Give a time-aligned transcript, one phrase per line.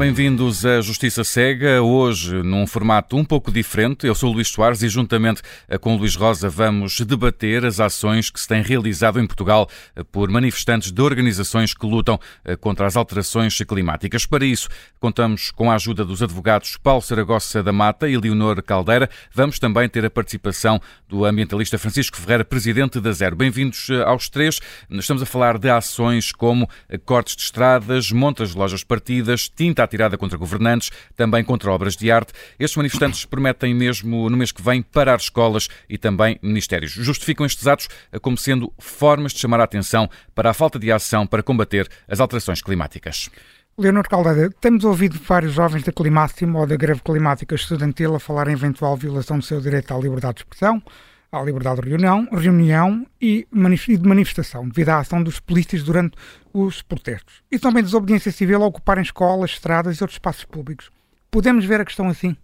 [0.00, 4.06] Bem-vindos à Justiça Cega, hoje num formato um pouco diferente.
[4.06, 5.42] Eu sou o Luís Soares e, juntamente
[5.78, 9.68] com o Luís Rosa, vamos debater as ações que se têm realizado em Portugal
[10.10, 12.18] por manifestantes de organizações que lutam
[12.62, 14.24] contra as alterações climáticas.
[14.24, 19.06] Para isso, contamos com a ajuda dos advogados Paulo Saragossa da Mata e Leonor Caldeira.
[19.34, 23.36] Vamos também ter a participação do ambientalista Francisco Ferreira, presidente da Zero.
[23.36, 24.60] Bem-vindos aos três.
[24.90, 26.66] Estamos a falar de ações como
[27.04, 32.10] cortes de estradas, montas de lojas partidas, tinta atirada contra governantes, também contra obras de
[32.10, 32.32] arte.
[32.58, 36.92] Estes manifestantes prometem mesmo no mês que vem parar escolas e também ministérios.
[36.92, 37.88] Justificam estes atos
[38.22, 42.20] como sendo formas de chamar a atenção para a falta de ação para combater as
[42.20, 43.28] alterações climáticas.
[43.78, 48.48] Leonor Caldeira, temos ouvido vários jovens da Climáximo ou da greve climática estudantil a falar
[48.48, 50.82] em eventual violação do seu direito à liberdade de expressão,
[51.32, 56.16] à liberdade de reunião, reunião e de manifestação, devido à ação dos polícias durante
[56.52, 57.42] os protestos.
[57.50, 60.90] E também desobediência civil a ocuparem escolas, estradas e outros espaços públicos.
[61.30, 62.36] Podemos ver a questão assim?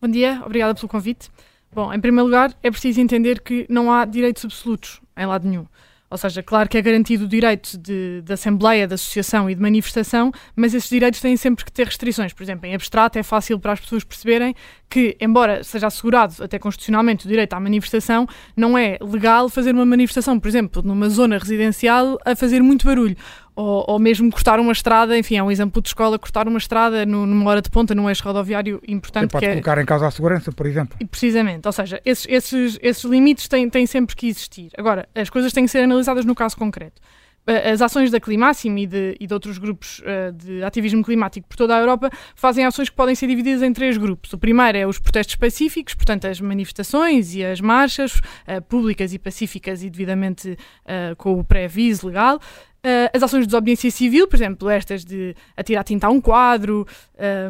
[0.00, 1.30] Bom dia, obrigada pelo convite.
[1.72, 5.66] Bom, em primeiro lugar, é preciso entender que não há direitos absolutos em lado nenhum.
[6.08, 9.60] Ou seja, claro que é garantido o direito de, de assembleia, de associação e de
[9.60, 12.32] manifestação, mas esses direitos têm sempre que ter restrições.
[12.32, 14.54] Por exemplo, em abstrato é fácil para as pessoas perceberem
[14.88, 18.26] que, embora seja assegurado até constitucionalmente o direito à manifestação,
[18.56, 23.16] não é legal fazer uma manifestação, por exemplo, numa zona residencial a fazer muito barulho
[23.56, 27.06] ou, ou, mesmo cortar uma estrada, enfim, é um exemplo de escola, cortar uma estrada
[27.06, 29.30] no, numa hora de ponta, num eixo rodoviário importante.
[29.30, 29.50] Você pode é...
[29.52, 30.98] colocar em causa a segurança, por exemplo.
[31.10, 34.70] Precisamente, ou seja, esses, esses, esses limites têm, têm sempre que existir.
[34.76, 37.00] Agora, as coisas têm que ser analisadas no caso concreto.
[37.46, 41.56] As ações da Climáximo e de, e de outros grupos uh, de ativismo climático por
[41.56, 44.32] toda a Europa fazem ações que podem ser divididas em três grupos.
[44.32, 49.18] O primeiro é os protestos pacíficos, portanto, as manifestações e as marchas uh, públicas e
[49.18, 52.40] pacíficas e devidamente uh, com o pré-aviso legal.
[52.86, 56.86] Uh, as ações de desobediência civil, por exemplo, estas de atirar tinta a um quadro,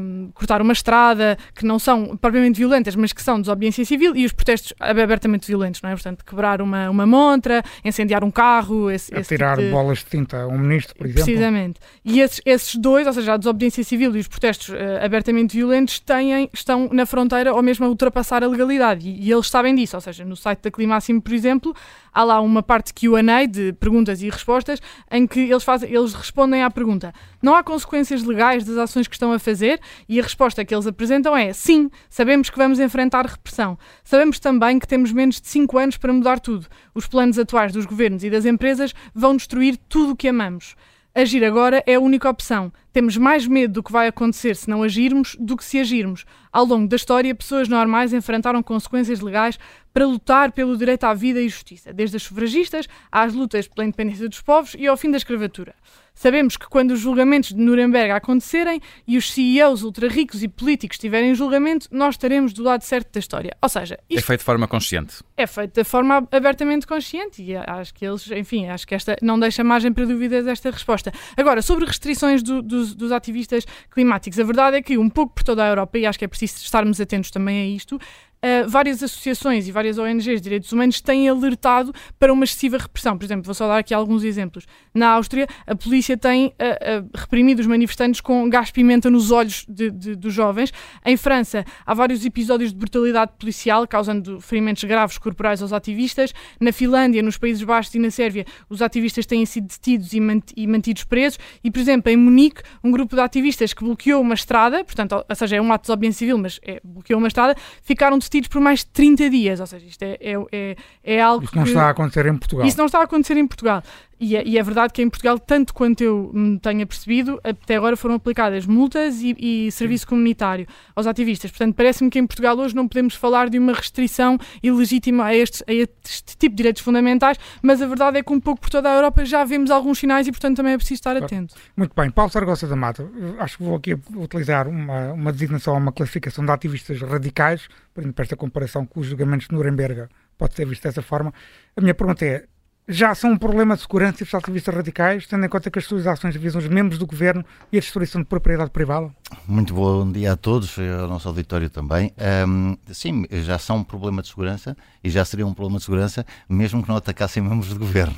[0.01, 4.25] um, cortar uma estrada, que não são propriamente violentas, mas que são desobediência civil, e
[4.25, 5.93] os protestos abertamente violentos, não é?
[5.93, 8.91] Portanto, quebrar uma, uma montra, incendiar um carro.
[8.91, 9.75] Esse, atirar tipo de...
[9.75, 11.25] bolas de tinta a um ministro, por exemplo.
[11.25, 11.81] Precisamente.
[12.03, 16.01] E esses, esses dois, ou seja, a desobediência civil e os protestos uh, abertamente violentos,
[16.01, 19.97] têm, estão na fronteira ou mesmo a ultrapassar a legalidade, e, e eles sabem disso.
[19.97, 21.75] Ou seja, no site da Climáximo, por exemplo,
[22.11, 24.81] há lá uma parte QA de perguntas e respostas
[25.11, 29.15] em que eles, fazem, eles respondem à pergunta: não há consequências legais das ações que
[29.15, 29.81] estão a fazer?
[30.09, 33.79] E a resposta que eles apresentam é: sim, sabemos que vamos enfrentar repressão.
[34.05, 36.67] Sabemos também que temos menos de 5 anos para mudar tudo.
[36.95, 40.75] Os planos atuais dos governos e das empresas vão destruir tudo o que amamos.
[41.19, 42.71] Agir agora é a única opção.
[42.93, 46.27] Temos mais medo do que vai acontecer se não agirmos do que se agirmos.
[46.53, 49.59] Ao longo da história, pessoas normais enfrentaram consequências legais
[49.95, 54.29] para lutar pelo direito à vida e justiça, desde as sufragistas às lutas pela independência
[54.29, 55.75] dos povos e ao fim da escravatura.
[56.17, 60.97] Sabemos que quando os julgamentos de Nuremberg acontecerem e os CEOs ultra ricos e políticos
[60.97, 63.55] estiverem em julgamento, nós estaremos do lado certo da história.
[63.61, 65.23] Ou seja, é feito de forma consciente.
[65.37, 69.39] É feito de forma abertamente consciente e acho que eles, enfim, acho que esta não
[69.39, 71.13] deixa margem para dúvidas esta resposta.
[71.37, 75.43] Agora, sobre restrições do, dos, dos ativistas climáticos, a verdade é que um pouco por
[75.43, 78.01] toda a Europa, e acho que é preciso estarmos atentos também a isto,
[78.45, 83.17] uh, várias associações e várias ONGs de direitos humanos têm alertado para uma excessiva repressão.
[83.17, 84.67] Por exemplo, vou só dar aqui alguns exemplos.
[84.95, 89.91] Na Áustria, a polícia tem uh, reprimido os manifestantes com gás pimenta nos olhos de,
[89.91, 90.73] de, dos jovens.
[91.05, 96.33] Em França, há vários episódios de brutalidade policial causando ferimentos graves corporais aos ativistas.
[96.61, 100.53] Na Finlândia, nos Países Baixos e na Sérvia, os ativistas têm sido detidos e, mant
[100.57, 101.39] e mantidos presos.
[101.63, 105.37] E, por exemplo, em Munique, um grupo de ativistas que bloqueou uma estrada, portanto, ou
[105.37, 108.61] seja, é um ato de desobediência civil, mas é, bloqueou uma estrada, ficaram detidos por
[108.61, 109.61] mais de 30 dias.
[109.61, 111.45] Ou seja, isto é, é, é, é algo.
[111.45, 111.71] Isso não que...
[111.71, 112.67] está a acontecer em Portugal.
[112.67, 113.83] Isso não está a acontecer em Portugal.
[114.19, 117.77] E é, e é, verdade que em Portugal, tanto quanto eu me tenha percebido, até
[117.77, 120.11] agora foram aplicadas multas e, e serviço Sim.
[120.11, 121.51] comunitário aos ativistas.
[121.51, 125.63] Portanto, parece-me que em Portugal hoje não podemos falar de uma restrição ilegítima a, estes,
[125.67, 128.91] a este tipo de direitos fundamentais, mas a verdade é que um pouco por toda
[128.91, 131.55] a Europa já vemos alguns sinais e, portanto, também é preciso estar atento.
[131.77, 132.11] Muito bem.
[132.11, 133.09] Paulo Sargossa da Mata,
[133.39, 138.37] acho que vou aqui utilizar uma, uma designação, uma classificação de ativistas radicais, para esta
[138.37, 141.33] comparação com os julgamentos de Nuremberg, pode ser visto dessa forma.
[141.77, 142.45] A minha pergunta é,
[142.89, 146.07] já são um problema de segurança e ativistas radicais, tendo em conta que as suas
[146.07, 149.13] ações visam os membros do governo e a destruição de propriedade privada?
[149.47, 152.13] Muito bom dia a todos, ao nosso auditório também.
[152.47, 156.25] Um, sim, já são um problema de segurança e já seria um problema de segurança
[156.49, 158.15] mesmo que não atacassem membros do governo.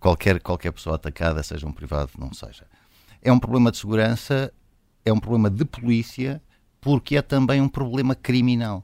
[0.00, 2.64] qualquer, qualquer pessoa atacada, seja um privado, não seja.
[3.20, 4.50] É um problema de segurança,
[5.04, 6.42] é um problema de polícia,
[6.80, 8.82] porque é também um problema criminal.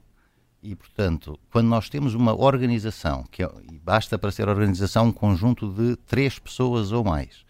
[0.69, 3.49] E, portanto, quando nós temos uma organização, que é,
[3.81, 7.45] basta para ser organização um conjunto de três pessoas ou mais,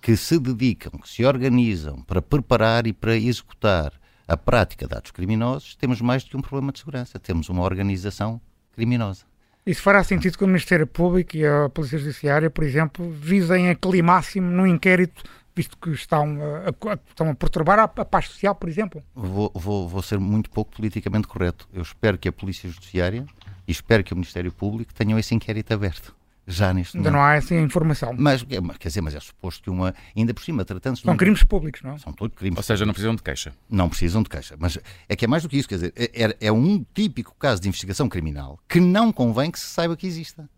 [0.00, 3.92] que se dedicam, que se organizam para preparar e para executar
[4.28, 7.64] a prática de atos criminosos, temos mais do que um problema de segurança, temos uma
[7.64, 8.40] organização
[8.76, 9.24] criminosa.
[9.66, 14.02] Isso fará sentido que o Ministério Público e a Polícia Judiciária, por exemplo, visem aquele
[14.02, 15.24] máximo no inquérito,
[15.56, 19.02] visto que estão a, a, estão a perturbar a, a, paz social, por exemplo?
[19.14, 21.66] Vou, vou, vou ser muito pouco politicamente correto.
[21.72, 23.24] Eu espero que a Polícia Judiciária
[23.66, 26.14] e espero que o Ministério Público tenham esse inquérito aberto
[26.46, 27.20] já neste Ainda momento.
[27.20, 28.14] não há essa informação.
[28.16, 28.44] Mas,
[28.78, 31.16] quer dizer, mas é suposto que uma, ainda por cima, tratando-se São um...
[31.16, 31.98] crimes públicos, não é?
[31.98, 33.52] São todos crimes Ou seja, não precisam de queixa.
[33.68, 34.56] Não precisam de queixa.
[34.58, 37.60] Mas é que é mais do que isso, quer dizer, é, é um típico caso
[37.60, 40.48] de investigação criminal que não convém que se saiba que exista.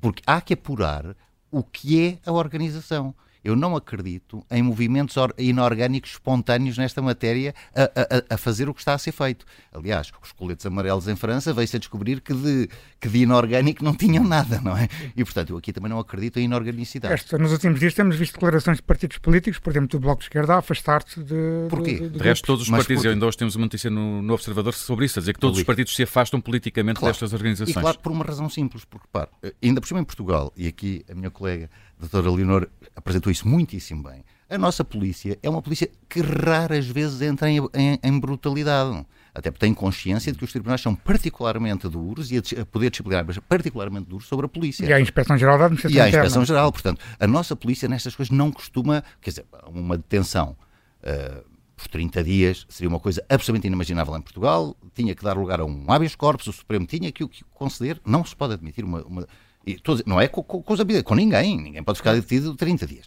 [0.00, 1.16] Porque há que apurar
[1.50, 3.14] o que é a organização.
[3.44, 8.80] Eu não acredito em movimentos inorgânicos espontâneos nesta matéria a, a, a, fazer o que
[8.80, 9.44] está a ser feito.
[9.72, 12.68] Aliás, os coletes amarelos em França veio-se a descobrir que de,
[13.00, 14.88] que de inorgânico não tinham nada, não é?
[15.16, 17.14] E, portanto, eu aqui também não acredito em inorganicidade.
[17.14, 20.26] Esta, nos últimos dias temos visto declarações de partidos políticos, por exemplo, do Bloco de
[20.26, 21.66] Esquerda, a afastar-se de.
[21.68, 21.94] Porquê?
[21.94, 24.34] De, de, de resto, todos os Mas partidos, ainda hoje temos uma notícia no, no
[24.34, 27.12] Observador sobre isso, a dizer que todos os partidos se afastam politicamente Claro.
[27.12, 27.76] destas organizações.
[27.76, 29.30] E claro, por uma razão simples, porque, repare,
[29.62, 31.70] ainda por cima em Portugal, e aqui a minha colega,
[32.08, 37.22] doutora Leonor, apresentou isso muitíssimo bem, a nossa polícia é uma polícia que raras vezes
[37.22, 39.06] entra em, em, em brutalidade.
[39.34, 43.24] Até porque tem consciência de que os tribunais são particularmente duros e a poder disciplinar
[43.26, 44.84] mas particularmente duro sobre a polícia.
[44.84, 46.08] E a Inspeção-Geral da Administração E a.
[46.08, 46.70] Inspeção-Geral.
[46.70, 50.54] Portanto, a nossa polícia nestas coisas não costuma, quer dizer, uma detenção
[51.02, 51.42] uh,
[51.74, 55.64] por 30 dias seria uma coisa absolutamente inimaginável em Portugal, tinha que dar lugar a
[55.64, 59.02] um habeas corpus, o Supremo tinha que o que conceder, não se pode admitir uma...
[59.02, 59.26] uma
[59.66, 60.74] e, não é com, com, com,
[61.04, 63.06] com ninguém, ninguém pode ficar detido 30 dias.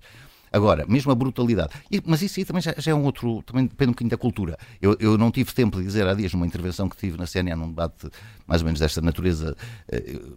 [0.51, 1.73] Agora, mesmo a brutalidade.
[1.91, 3.43] E, mas isso aí também já, já, é um outro.
[3.43, 4.57] Também depende um bocadinho da cultura.
[4.81, 7.59] Eu, eu, não tive tempo de dizer há dias, numa intervenção que tive na CNN,
[7.59, 8.09] num debate
[8.47, 9.55] mais ou menos desta natureza,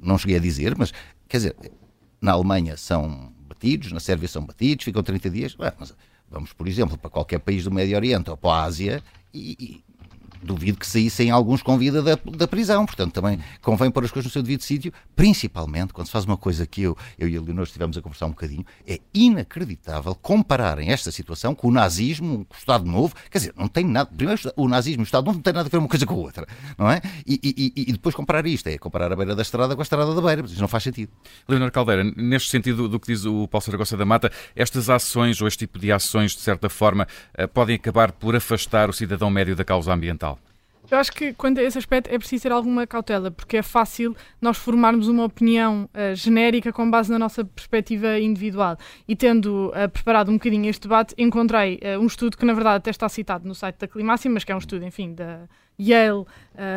[0.03, 0.93] não cheguei a dizer, mas
[1.29, 1.56] quer dizer,
[2.21, 5.56] na Alemanha são batidos, na Sérvia são batidos, ficam 30 dias.
[5.56, 5.94] Mas
[6.29, 9.00] vamos, por exemplo, para qualquer país do Médio Oriente ou para a Ásia
[9.32, 9.85] e, e
[10.43, 12.87] duvido que saíssem alguns com vida da, da prisão.
[12.87, 16.37] Portanto, também convém pôr as coisas no seu devido sítio, principalmente quando se faz uma
[16.37, 18.64] coisa que eu, eu e a Leonor estivemos a conversar um bocadinho.
[18.87, 23.14] É inacreditável compararem esta situação com o nazismo, o Estado Novo.
[23.31, 24.11] Quer dizer, não tem nada.
[24.14, 26.14] Primeiro, o nazismo e o Estado Novo não tem nada a ver uma coisa com
[26.14, 26.46] a outra,
[26.76, 27.00] não é?
[27.26, 30.14] E, e, e, depois comparar isto, é comparar a beira da estrada com a estrada
[30.14, 31.12] da beira, isto não faz sentido.
[31.49, 35.49] Leonor Caldeira, neste sentido do que diz o Paulo Saragossa da Mata, estas ações ou
[35.49, 37.06] este tipo de ações, de certa forma,
[37.52, 40.27] podem acabar por afastar o cidadão médio da causa ambiental?
[40.90, 44.17] Eu acho que quanto a esse aspecto é preciso ter alguma cautela, porque é fácil
[44.40, 48.79] nós formarmos uma opinião uh, genérica com base na nossa perspectiva individual.
[49.06, 52.76] E tendo uh, preparado um bocadinho este debate, encontrei uh, um estudo que na verdade
[52.76, 55.46] até está citado no site da Climáxima, mas que é um estudo, enfim, da
[55.80, 56.25] Yale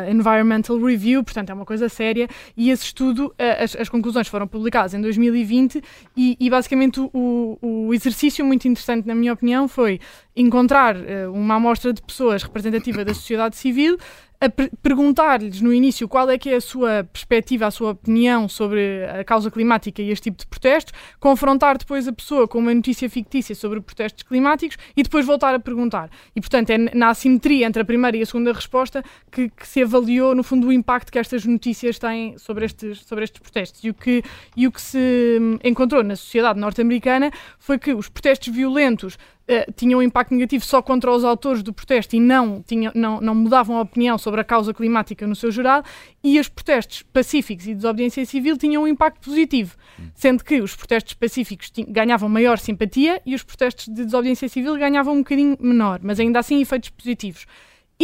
[0.08, 4.94] Environmental Review, portanto é uma coisa séria, e esse estudo, as, as, conclusões foram publicadas
[4.94, 5.82] em 2020
[6.16, 9.98] e, e basicamente o, o, exercício muito interessante, na minha opinião, foi
[10.36, 10.94] encontrar
[11.32, 13.98] uma amostra de pessoas representativa da sociedade civil
[14.42, 14.48] a
[14.82, 19.22] perguntar-lhes no início qual é que é a sua perspectiva, a sua opinião sobre a
[19.22, 23.54] causa climática e este tipo de protestos, confrontar depois a pessoa com uma notícia fictícia
[23.54, 26.10] sobre protestos climáticos e depois voltar a perguntar.
[26.34, 29.80] E, portanto, é na assimetria entre a primeira e a segunda resposta que, que se
[29.80, 33.84] avaliou, no fundo, o impacto que estas notícias têm sobre estes, sobre estes protestos.
[33.84, 34.24] E o, que,
[34.56, 39.16] e o que se encontrou na sociedade norte-americana foi que os protestos violentos
[39.52, 43.20] Uh, tinham um impacto negativo só contra os autores do protesto e não, tinham, não,
[43.20, 45.82] não mudavam a opinião sobre a causa climática no seu geral,
[46.22, 49.76] e os protestos pacíficos e de desobediência civil tinham um impacto positivo,
[50.14, 55.14] sendo que os protestos pacíficos ganhavam maior simpatia e os protestos de desobediência civil ganhavam
[55.14, 57.46] um bocadinho menor, mas ainda assim efeitos positivos.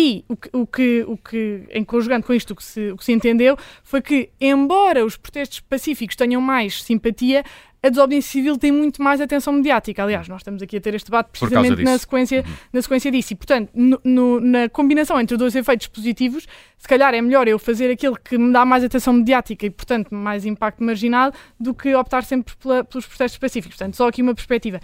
[0.00, 2.96] E o que, o que, o que em conjugando com isto, o que, se, o
[2.96, 7.42] que se entendeu foi que, embora os protestos pacíficos tenham mais simpatia,
[7.82, 10.00] a desobediência civil tem muito mais atenção mediática.
[10.00, 12.54] Aliás, nós estamos aqui a ter este debate precisamente na sequência, uhum.
[12.72, 13.32] na sequência disso.
[13.32, 17.58] E, portanto, no, no, na combinação entre dois efeitos positivos, se calhar é melhor eu
[17.58, 21.92] fazer aquele que me dá mais atenção mediática e, portanto, mais impacto marginal, do que
[21.92, 23.76] optar sempre pela, pelos protestos pacíficos.
[23.76, 24.78] Portanto, só aqui uma perspectiva.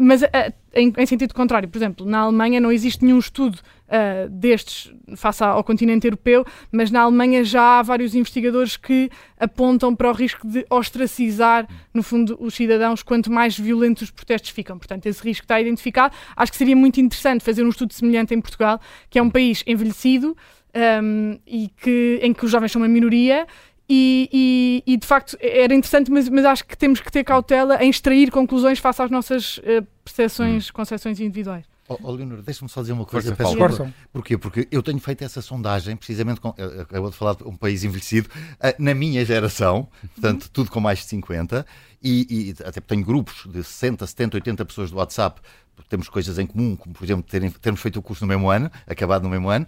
[0.00, 0.22] Mas
[0.72, 5.42] em, em, sentido contrário, por exemplo, na Alemanha não existe nenhum estudo uh, destes face
[5.42, 10.46] ao continente europeu, mas na Alemanha já há vários investigadores que apontam para o risco
[10.46, 14.78] de ostracizar, no fundo, os cidadãos quanto mais violentos os protestos ficam.
[14.78, 16.14] Portanto, esse risco está identificado.
[16.36, 19.64] Acho que seria muito interessante fazer um estudo semelhante em Portugal, que é um país
[19.66, 20.36] envelhecido
[21.02, 23.48] um, e que, em que os jovens são uma minoria
[23.88, 27.82] e, e, e, de facto era interessante, mas, mas, acho que temos que ter cautela
[27.82, 30.72] em extrair conclusões face às nossas uh, percepções, hum.
[30.74, 31.64] concepções individuais.
[31.88, 33.34] Oh, oh Leonor, deixa-me só dizer uma coisa.
[33.34, 34.36] Força, Peço Porquê?
[34.36, 36.50] Porque eu tenho feito essa sondagem, precisamente com.
[36.80, 40.50] Acabou de falar de um país envelhecido, uh, na minha geração, portanto, uhum.
[40.52, 41.64] tudo com mais de 50,
[42.02, 45.40] e, e até tenho grupos de 60, 70, 80 pessoas do WhatsApp,
[45.74, 48.50] porque temos coisas em comum, como por exemplo terem, termos feito o curso no mesmo
[48.50, 49.66] ano, acabado no mesmo ano,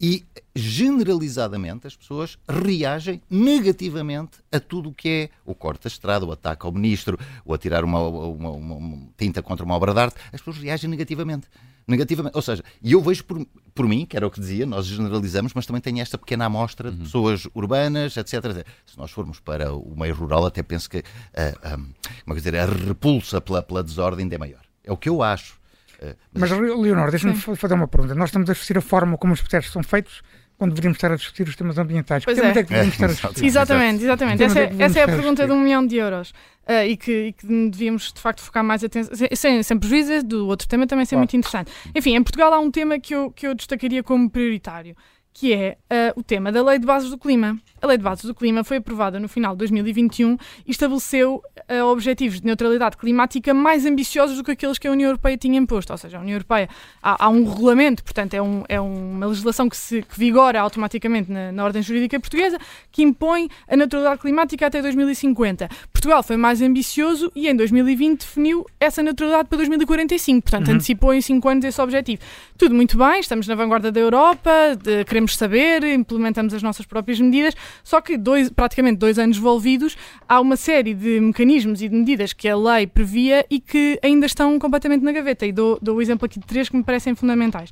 [0.00, 0.24] e
[0.54, 6.32] generalizadamente as pessoas reagem negativamente a tudo o que é o corte da estrada, o
[6.32, 10.16] ataque ao ministro, o atirar uma, uma, uma, uma tinta contra uma obra de arte.
[10.32, 11.48] As pessoas reagem negativamente.
[11.88, 12.36] Negativamente.
[12.36, 15.54] Ou seja, e eu vejo por, por mim, que era o que dizia, nós generalizamos,
[15.54, 17.04] mas também tem esta pequena amostra de uhum.
[17.04, 18.66] pessoas urbanas, etc, etc.
[18.84, 22.56] Se nós formos para o meio rural, até penso que a, a, como é dizer,
[22.56, 24.62] a repulsa pela, pela desordem ainda é maior.
[24.82, 25.58] É o que eu acho.
[26.00, 28.14] Eh, mas, mas Leonor, deixa-me fazer uma pergunta.
[28.14, 30.22] Nós estamos a discutir a forma como os protestos são feitos
[30.58, 32.24] quando deveríamos estar a discutir os temas ambientais.
[32.24, 32.46] Pois é.
[32.46, 32.52] é.
[32.52, 33.44] que deveríamos estar a discutir?
[33.44, 34.42] Exatamente, exatamente.
[34.42, 36.32] Essa é, essa é a pergunta de um milhão de euros.
[36.68, 40.48] Uh, e, que, e, que, devíamos de facto focar mais atenção, sem, sem prejuízo do
[40.48, 41.20] outro tema também ser claro.
[41.20, 41.70] muito interessante.
[41.94, 44.96] Enfim, em Portugal há um tema que eu, que eu destacaria como prioritário,
[45.38, 47.58] que é uh, o tema da Lei de Bases do Clima.
[47.82, 51.84] A Lei de Bases do Clima foi aprovada no final de 2021 e estabeleceu uh,
[51.84, 55.92] objetivos de neutralidade climática mais ambiciosos do que aqueles que a União Europeia tinha imposto.
[55.92, 56.70] Ou seja, a União Europeia
[57.02, 61.30] há, há um regulamento, portanto, é, um, é uma legislação que, se, que vigora automaticamente
[61.30, 62.56] na, na, ordem jurídica portuguesa,
[62.90, 65.68] que impõe a neutralidade climática até 2050.
[65.92, 70.74] Portugal foi mais ambicioso e em 2020 definiu essa neutralidade para 2045, portanto, uhum.
[70.76, 72.22] antecipou em 5 anos esse objetivo.
[72.56, 74.50] Tudo muito bem, estamos na vanguarda da Europa,
[74.82, 79.96] de, queremos saber, implementamos as nossas próprias medidas, só que dois, praticamente dois anos envolvidos,
[80.28, 84.26] há uma série de mecanismos e de medidas que a lei previa e que ainda
[84.26, 85.46] estão completamente na gaveta.
[85.46, 87.70] E dou, dou o exemplo aqui de três que me parecem fundamentais.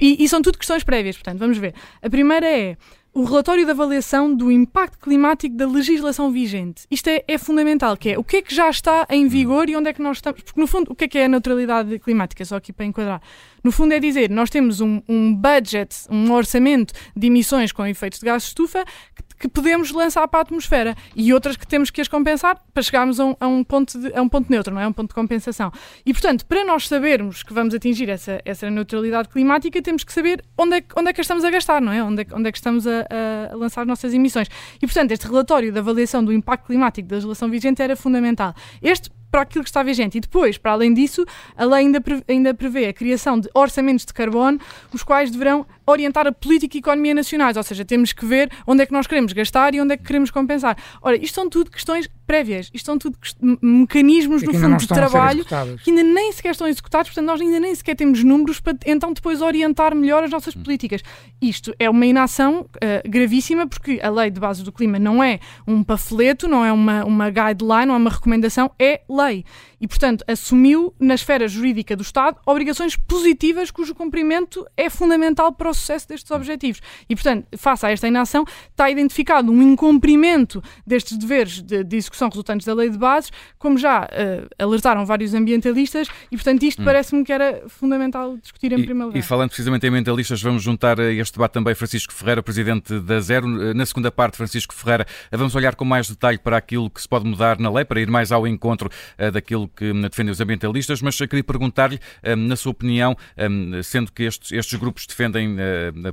[0.00, 1.74] E, e são tudo questões prévias, portanto, vamos ver.
[2.02, 2.76] A primeira é
[3.14, 6.84] o relatório de avaliação do impacto climático da legislação vigente.
[6.90, 9.76] Isto é, é, fundamental, que é o que é que já está em vigor e
[9.76, 10.42] onde é que nós estamos.
[10.42, 12.44] Porque, no fundo, o que é que é a neutralidade climática?
[12.44, 13.22] Só aqui para enquadrar.
[13.62, 18.18] No fundo, é dizer, nós temos um, um budget, um orçamento de emissões com efeitos
[18.18, 21.90] de gás de estufa que que podemos lançar para a atmosfera e outras que temos
[21.90, 24.72] que as compensar para chegarmos a um, a um, ponto, de, a um ponto neutro,
[24.74, 24.86] não é?
[24.86, 25.72] Um ponto de compensação.
[26.04, 30.42] E, portanto, para nós sabermos que vamos atingir essa, essa neutralidade climática, temos que saber
[30.56, 32.02] onde é, onde é que estamos a gastar, não é?
[32.02, 33.06] Onde é, onde é que estamos a,
[33.52, 34.48] a lançar nossas emissões.
[34.80, 38.54] E, portanto, este relatório de avaliação do impacto climático da legislação vigente era fundamental.
[38.82, 40.16] Este para aquilo que está vigente.
[40.16, 41.26] E depois, para além disso,
[41.56, 44.60] a lei ainda, prevê, ainda prevê a criação de orçamentos de carbono,
[44.92, 48.48] os quais deverão orientar a política e a economia nacionais, ou seja, temos que ver
[48.64, 50.76] onde é que nós queremos gastar e onde é que queremos compensar.
[51.02, 53.18] Ora, isto são tudo questões prévias, isto são tudo
[53.60, 55.44] mecanismos do fundo de trabalho
[55.82, 59.12] que ainda nem sequer estão executados, portanto nós ainda nem sequer temos números para então
[59.12, 61.02] depois orientar melhor as nossas políticas.
[61.40, 65.38] Isto é uma inação uh, gravíssima porque a lei de base do clima não é
[65.66, 70.24] um panfleto, não é uma, uma guideline, não é uma recomendação, é lei e, portanto,
[70.26, 76.08] assumiu na esfera jurídica do Estado obrigações positivas cujo cumprimento é fundamental para o sucesso
[76.08, 76.80] destes objetivos.
[77.08, 82.28] E, portanto, face a esta inação, está identificado um incumprimento destes deveres de, de execução
[82.28, 86.84] resultantes da lei de bases, como já uh, alertaram vários ambientalistas, e, portanto, isto hum.
[86.84, 89.18] parece-me que era fundamental discutir em e, primeiro lugar.
[89.18, 93.20] E falando precisamente em ambientalistas, vamos juntar a este debate também Francisco Ferreira, presidente da
[93.20, 93.46] Zero.
[93.74, 97.26] Na segunda parte, Francisco Ferreira, vamos olhar com mais detalhe para aquilo que se pode
[97.26, 98.90] mudar na lei, para ir mais ao encontro
[99.32, 104.24] daquilo que defende os ambientalistas, mas queria perguntar-lhe, hum, na sua opinião, hum, sendo que
[104.24, 105.56] estes, estes grupos defendem,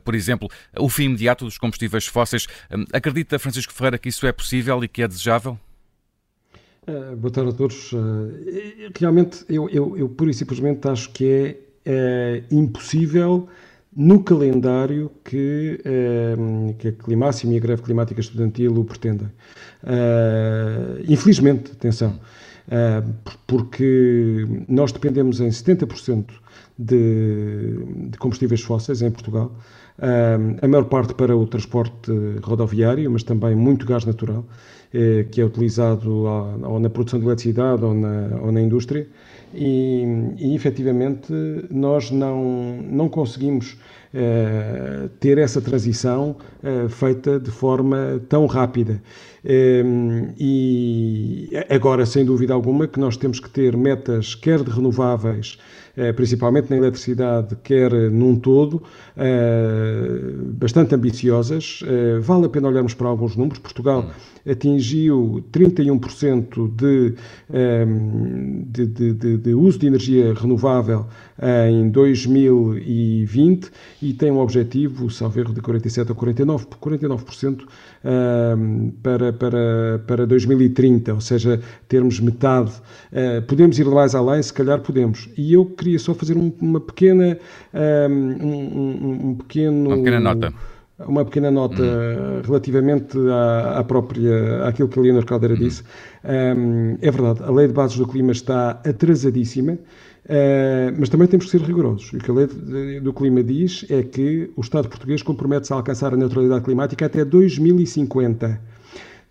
[0.03, 2.47] por exemplo, o fim imediato dos combustíveis fósseis,
[2.93, 5.57] acredita, Francisco Ferreira, que isso é possível e que é desejável?
[7.17, 7.91] Boa tarde a todos.
[8.99, 13.47] Realmente, eu, eu, eu pura e simplesmente acho que é, é impossível
[13.95, 15.79] no calendário que,
[16.79, 19.29] que a Climáxima e a greve climática estudantil o pretendem.
[21.07, 22.19] infelizmente, atenção.
[22.71, 23.03] Ah,
[23.45, 26.27] porque nós dependemos em 70%
[26.79, 29.51] de, de combustíveis fósseis em Portugal,
[29.99, 32.09] ah, a maior parte para o transporte
[32.41, 34.45] rodoviário, mas também muito gás natural,
[34.93, 36.23] eh, que é utilizado
[36.63, 39.05] ou na produção de eletricidade ou na, ou na indústria,
[39.53, 40.03] e,
[40.37, 41.33] e efetivamente
[41.69, 43.77] nós não, não conseguimos
[45.19, 49.01] ter essa transição uh, feita de forma tão rápida.
[49.43, 55.57] Um, e agora, sem dúvida alguma, que nós temos que ter metas, quer de renováveis,
[55.97, 58.83] uh, principalmente na eletricidade, quer num todo,
[60.53, 61.81] bastante ambiciosas.
[62.21, 63.59] vale a pena olharmos para alguns números.
[63.59, 64.09] Portugal
[64.49, 67.13] atingiu 31% de,
[68.65, 71.05] de, de, de de uso de energia renovável
[71.69, 73.69] em 2020
[74.01, 77.61] e tem um objetivo, salvo erro, de 47% a 49%, 49%
[79.03, 82.71] para, para, para 2030, ou seja, termos metade.
[83.11, 85.29] Uh, podemos ir mais além, se calhar podemos.
[85.37, 87.37] E eu queria só fazer um, uma pequena.
[87.73, 89.89] Um, um, um, pequeno.
[89.89, 90.53] Uma pequena nota
[91.07, 92.41] uma pequena nota hum.
[92.45, 95.57] relativamente à, à, própria, àquilo que a Leonor Caldeira hum.
[95.57, 95.83] disse.
[96.23, 99.77] Um, é verdade, a lei de bases do clima está atrasadíssima.
[100.31, 102.13] Uh, mas também temos que ser rigorosos.
[102.13, 106.13] O que a lei do clima diz é que o Estado português compromete-se a alcançar
[106.13, 108.61] a neutralidade climática até 2050.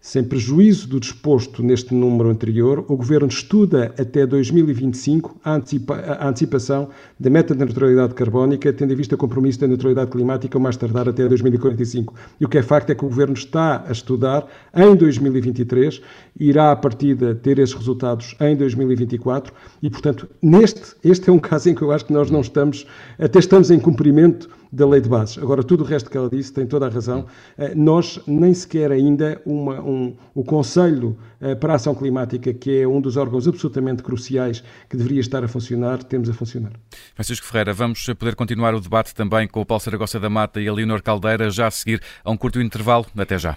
[0.03, 6.27] Sem prejuízo do disposto neste número anterior, o Governo estuda até 2025 a, antecipa a
[6.27, 6.89] antecipação
[7.19, 10.79] da meta de neutralidade carbónica, tendo em vista o compromisso da neutralidade climática o mais
[10.79, 12.15] tardar até 2045.
[12.41, 16.01] E o que é facto é que o Governo está a estudar em 2023,
[16.39, 19.53] irá a partida ter esses resultados em 2024
[19.83, 22.87] e, portanto, neste, este é um caso em que eu acho que nós não estamos,
[23.19, 25.39] até estamos em cumprimento da lei de bases.
[25.39, 27.27] Agora, tudo o resto que ela disse tem toda a razão.
[27.59, 32.83] Eh, nós nem sequer ainda uma, um, o Conselho eh, para a Ação Climática, que
[32.83, 36.73] é um dos órgãos absolutamente cruciais que deveria estar a funcionar, temos a funcionar.
[37.15, 40.69] Francisco Ferreira, vamos poder continuar o debate também com o Paulo Saragossa da Mata e
[40.69, 43.07] a Leonor Caldeira já a seguir a um curto intervalo.
[43.17, 43.57] Até já.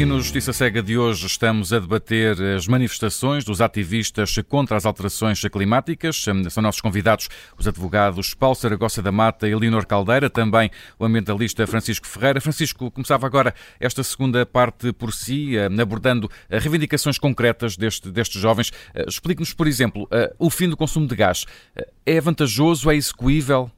[0.00, 4.86] E no Justiça Cega de hoje estamos a debater as manifestações dos ativistas contra as
[4.86, 6.24] alterações climáticas.
[6.48, 11.66] São nossos convidados os advogados Paulo Saragossa da Mata e Leonor Caldeira, também o ambientalista
[11.66, 12.40] Francisco Ferreira.
[12.40, 18.72] Francisco, começava agora esta segunda parte por si, abordando reivindicações concretas deste, destes jovens.
[18.94, 21.44] Eh, explique-nos, por exemplo, eh, o fim do consumo de gás.
[21.76, 22.90] Eh, é vantajoso?
[22.90, 23.70] É execuível?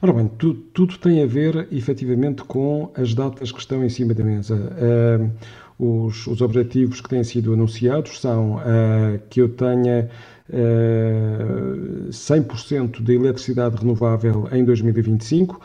[0.00, 4.12] Ora bem, tudo, tudo, tem a ver efetivamente com as datas que estão em cima
[4.12, 4.56] da mesa.
[4.56, 5.30] Uh,
[5.78, 10.08] os, os, objetivos que têm sido anunciados são uh, que eu tenha
[10.48, 15.60] uh, 100% de eletricidade renovável em 2025, uh,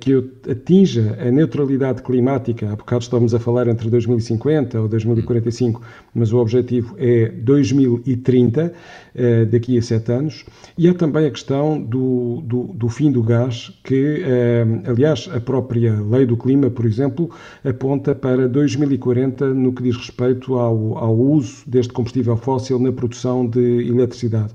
[0.00, 5.80] que eu atinja a neutralidade climática, há bocado estávamos a falar entre 2050 ou 2045,
[6.14, 10.44] mas o objetivo é 2030, uh, daqui a sete anos,
[10.76, 14.22] e há também a questão do, do, do fim do gás, que,
[14.86, 17.30] aliás, a própria lei do clima, por exemplo,
[17.64, 23.46] aponta para 2040 no que diz respeito ao, ao uso deste combustível fóssil na produção
[23.46, 24.52] de eletricidade.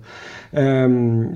[0.53, 1.31] Um,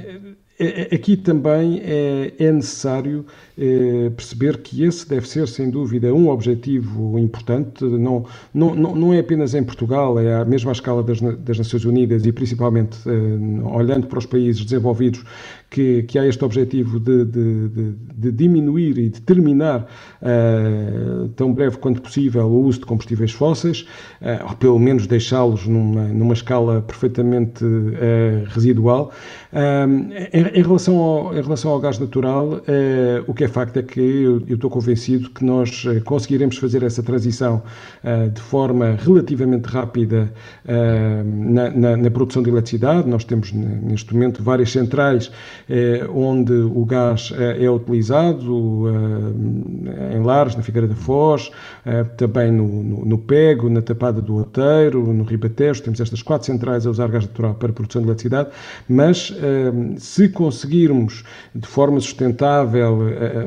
[0.94, 3.26] aqui também é, é necessário
[3.58, 7.84] eh, perceber que esse deve ser, sem dúvida, um objetivo importante.
[7.84, 12.26] Não, não, não é apenas em Portugal, é a mesma escala das, das Nações Unidas
[12.26, 15.24] e, principalmente, eh, olhando para os países desenvolvidos,
[15.72, 19.88] que, que há este objetivo de, de, de, de diminuir e de terminar
[20.22, 23.88] uh, tão breve quanto possível o uso de combustíveis fósseis,
[24.22, 29.14] uh, ou pelo menos deixá-los numa, numa escala perfeitamente uh, residual.
[29.54, 32.62] Em, em, relação ao, em relação ao gás natural,
[33.28, 37.04] o que é facto é que eu, eu estou convencido que nós conseguiremos fazer essa
[37.04, 37.62] transição
[38.34, 40.32] de forma relativamente rápida
[40.66, 43.10] na, na, na produção de eletricidade.
[43.10, 45.30] Nós temos neste momento várias centrais
[46.14, 48.84] onde o gás é, é utilizado
[49.88, 51.52] é, em Lares, na Figueira da Foz,
[52.18, 56.86] também no, no, no, Pego, na Tapada do Outeiro, no Ribatejo, temos estas quatro centrais
[56.86, 58.50] a usar gás natural para a produção de eletricidade,
[58.88, 59.34] mas
[59.98, 63.00] se conseguirmos, de forma sustentável,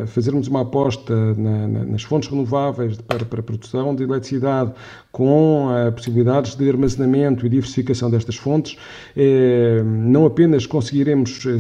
[0.07, 4.73] fazermos uma aposta na, na, nas fontes renováveis para, para a produção de eletricidade
[5.13, 8.77] com possibilidades de armazenamento e diversificação destas fontes,
[9.17, 11.59] eh, não apenas conseguiremos eh,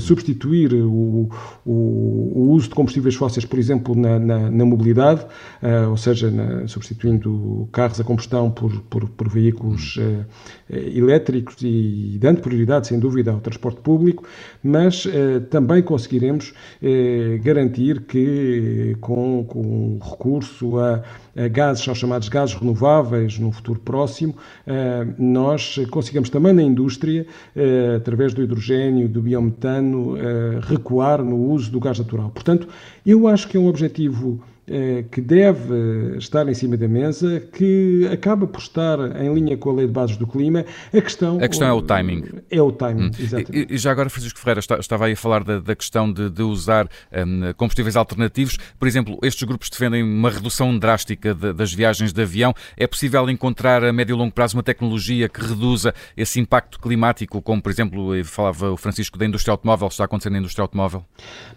[0.54, 1.28] substituir o,
[1.64, 1.72] o,
[2.34, 5.24] o, uso de combustíveis fósseis, por exemplo, na, na, na mobilidade,
[5.62, 10.24] uh, ou seja, na, substituindo carros a combustão por, por, por veículos uh,
[10.70, 14.24] elétricos e dando prioridade, sem dúvida, ao transporte público,
[14.62, 15.06] mas
[15.50, 16.54] também conseguiremos
[17.42, 21.02] garantir que com, com recurso a
[21.50, 27.94] gases, são chamados gases renováveis, no futuro próximo, eh, nós consigamos também na indústria, eh,
[27.96, 32.30] através do hidrogênio, do biometano, eh, recuar no uso do gás natural.
[32.30, 32.68] Portanto,
[33.04, 34.53] eu acho que é um objetivo eh,
[35.10, 39.74] que deve estar em cima da mesa, que acaba por estar em linha com a
[39.74, 40.64] lei de bases do clima.
[40.92, 42.24] A questão, a questão é o timing.
[42.50, 43.10] É o timing, hum.
[43.18, 43.72] exatamente.
[43.72, 46.88] E, já agora, Francisco Ferreira, estava aí a falar da, da questão de, de usar
[47.12, 48.56] um, combustíveis alternativos.
[48.78, 52.54] Por exemplo, estes grupos defendem uma redução drástica de, das viagens de avião.
[52.76, 57.40] É possível encontrar a médio e longo prazo uma tecnologia que reduza esse impacto climático,
[57.42, 61.04] como, por exemplo, falava o Francisco da indústria automóvel, está acontecendo na indústria automóvel?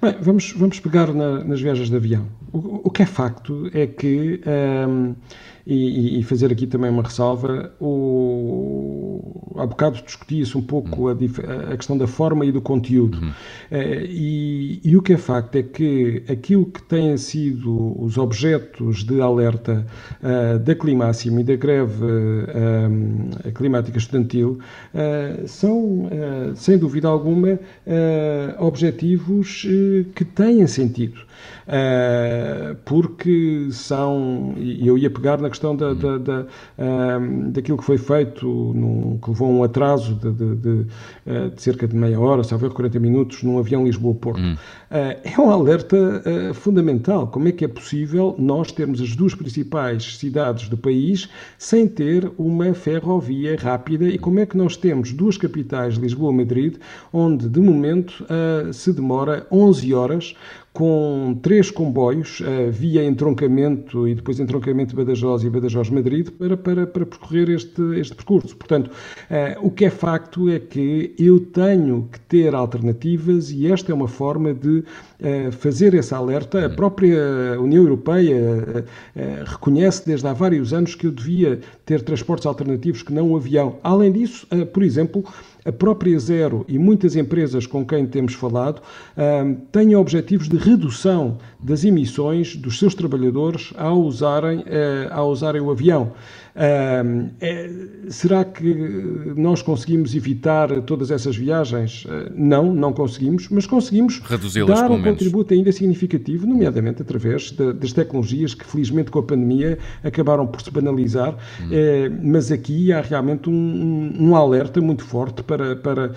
[0.02, 2.28] Bem, vamos, vamos pegar na, nas viagens de avião.
[2.52, 5.16] O, o que é facto é que, um,
[5.68, 11.76] e, e, fazer aqui também uma ressalva, o, há bocado discutia-se um pouco a, a,
[11.76, 13.18] questão da forma e do conteúdo.
[13.18, 13.30] Uhum.
[13.30, 19.04] Uh, e, e, o que é facto é que aquilo que têm sido os objetos
[19.04, 19.86] de alerta
[20.24, 24.60] uh, da Climáxima e da greve uh, climática estudantil
[25.46, 26.10] são,
[26.56, 27.60] sem dúvida alguma,
[28.60, 29.66] objetivos
[30.16, 31.20] que têm sentido.
[32.86, 37.98] Porque são, e eu ia pegar na questão da, da, da uh, daquilo que foi
[37.98, 42.20] feito, num, que levou a um atraso de, de, de, uh, de, cerca de meia
[42.20, 44.42] hora, salvo 40 minutos, num avião Lisboa-Porto.
[44.42, 44.56] Hum.
[44.90, 45.98] é um alerta
[46.54, 47.28] fundamental.
[47.28, 52.30] Como é que é possível nós termos as duas principais cidades do país sem ter
[52.38, 56.76] uma ferrovia rápida e como é que nós temos duas capitais, Lisboa e Madrid,
[57.12, 58.26] onde de momento
[58.74, 60.36] se demora 11 horas
[60.78, 67.04] com três comboios uh, via entroncamento e depois entroncamento Badajoz e Badajoz-Madrid para, para, para
[67.04, 68.56] percorrer este, este percurso.
[68.56, 73.92] Portanto, uh, o que é facto é que eu tenho que ter alternativas e esta
[73.92, 76.68] é uma forma de uh, fazer esse alerta.
[76.68, 78.86] A própria União Europeia
[79.46, 83.78] reconhece desde há vários anos que eu devia ter transportes alternativos que não o avião.
[83.84, 85.24] Além disso, por exemplo,
[85.68, 88.82] a própria Zero e muitas empresas com quem temos falado
[89.72, 95.70] têm objetivos de redução das emissões dos seus trabalhadores ao usarem, eh, ao usarem o
[95.70, 96.14] avião.
[96.60, 97.70] É,
[98.10, 98.74] será que
[99.36, 102.06] nós conseguimos evitar todas essas viagens?
[102.06, 104.20] Uh, não, não conseguimos, mas conseguimos
[104.66, 109.78] dar um contributo ainda significativo, nomeadamente através de, das tecnologias que, felizmente, com a pandemia
[110.04, 111.36] acabaram por se banalizar.
[111.62, 111.66] Hum.
[111.66, 116.14] Uh, mas aqui há realmente um, um, alerta muito forte para, para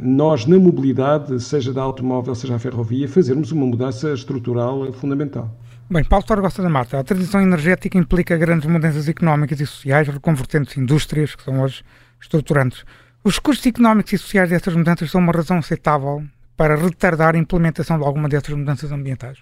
[0.00, 5.54] nós, na mobilidade, seja da automóvel, seja a ferrovia, fazermos uma mudança estrutural fundamental.
[5.90, 10.80] Bem, Paulo Torgosta da Mata, a transição energética implica grandes mudanças económicas e sociais, reconvertendo-se
[10.80, 11.84] indústrias que são hoje
[12.20, 12.84] estruturantes.
[13.22, 16.24] Os custos económicos e sociais destas mudanças são uma razão aceitável
[16.56, 19.38] para retardar a implementação de alguma destas mudanças ambientais?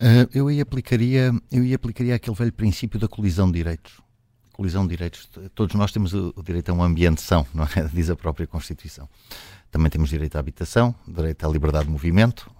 [0.00, 3.94] Uh, eu, aí aplicaria, eu aí aplicaria aquele velho princípio da colisão de direitos.
[4.52, 5.30] Colisão de direitos.
[5.54, 7.88] Todos nós temos o, o direito a um ambiente são, não é?
[7.92, 9.08] Diz a própria Constituição.
[9.70, 12.50] Também temos direito à habitação, direito à liberdade de movimento,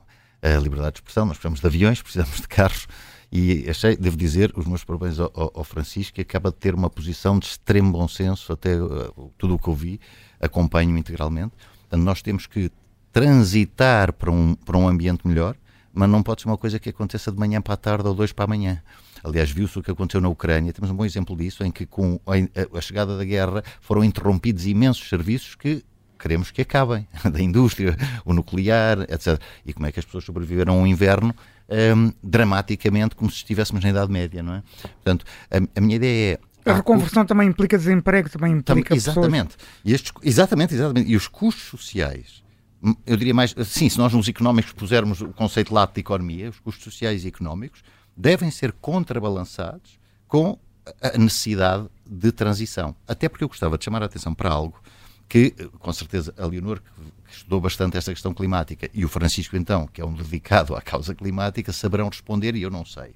[0.42, 1.26] a liberdade de expressão.
[1.26, 2.86] Nós precisamos de aviões, precisamos de carros,
[3.30, 6.88] e achei, devo dizer, os meus parabéns ao, ao, Francisco, que acaba de ter uma
[6.88, 10.00] posição de extremo bom senso, até uh, tudo o que eu vi,
[10.40, 11.52] acompanho integralmente.
[11.82, 12.70] Portanto, nós temos que
[13.12, 15.56] transitar para um, para um ambiente melhor,
[15.92, 18.32] mas não pode ser uma coisa que aconteça de manhã para a tarde ou dois
[18.32, 18.82] para amanhã.
[19.24, 20.72] Aliás, viu-se o que aconteceu na Ucrânia.
[20.72, 25.08] Temos um bom exemplo disso, em que com a, chegada da guerra foram interrompidos imensos
[25.08, 25.82] serviços que
[26.18, 29.40] queremos que acabem, da indústria, o nuclear, etc.
[29.64, 31.34] E como é que as pessoas sobreviveram ao inverno
[31.68, 34.62] um, dramaticamente como se estivéssemos na Idade Média, não é?
[34.82, 36.70] Portanto, a, a minha ideia é.
[36.70, 38.88] A reconversão também implica desemprego, também implica.
[38.88, 39.56] Tam, exatamente.
[39.84, 41.08] E estes, exatamente, exatamente.
[41.08, 42.42] E os custos sociais,
[42.82, 46.50] hum, eu diria mais, sim, se nós nos económicos pusermos o conceito lato de economia,
[46.50, 47.82] os custos sociais e económicos
[48.16, 50.58] devem ser contrabalançados com
[51.02, 52.94] a necessidade de transição.
[53.06, 54.80] Até porque eu gostava de chamar a atenção para algo
[55.28, 56.90] que, com certeza, a Leonor, que
[57.38, 61.14] estudou bastante esta questão climática, e o Francisco, então, que é um dedicado à causa
[61.14, 63.14] climática, saberão responder, e eu não sei.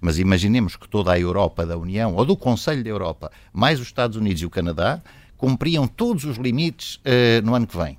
[0.00, 3.86] Mas imaginemos que toda a Europa da União, ou do Conselho da Europa, mais os
[3.86, 5.00] Estados Unidos e o Canadá,
[5.36, 7.98] cumpriam todos os limites uh, no ano que vem.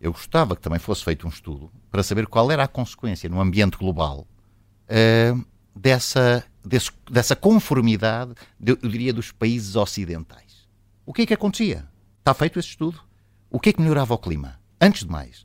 [0.00, 3.40] Eu gostava que também fosse feito um estudo para saber qual era a consequência no
[3.40, 4.26] ambiente global
[4.86, 5.44] uh,
[5.74, 8.32] dessa, desse, dessa conformidade,
[8.64, 10.68] eu diria, dos países ocidentais.
[11.04, 11.86] O que é que acontecia?
[12.18, 13.00] Está feito esse estudo?
[13.50, 14.59] O que é que melhorava o clima?
[14.80, 15.44] Antes de mais,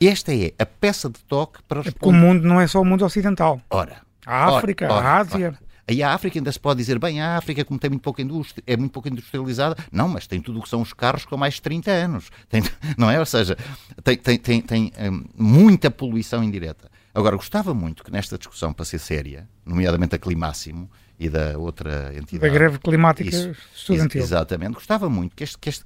[0.00, 1.96] esta é a peça de toque para responder.
[1.96, 3.60] É porque o mundo não é só o mundo ocidental.
[3.70, 4.02] Ora.
[4.24, 5.46] A África, ora, ora, a Ásia.
[5.48, 5.66] Ora.
[5.88, 8.62] Aí a África ainda se pode dizer, bem, a África, como tem muito pouca indústria,
[8.66, 11.54] é muito pouco industrializada, não, mas tem tudo o que são os carros com mais
[11.54, 12.30] de 30 anos.
[12.48, 12.60] Tem,
[12.98, 13.20] não é?
[13.20, 13.56] Ou seja,
[14.02, 16.90] tem, tem, tem, tem um, muita poluição indireta.
[17.14, 22.12] Agora, gostava muito que nesta discussão, para ser séria, nomeadamente a Climáximo e da outra
[22.14, 22.40] entidade.
[22.40, 24.20] Da greve climática isso, estudantil.
[24.20, 24.74] Exatamente.
[24.74, 25.84] Gostava muito que, este, que este,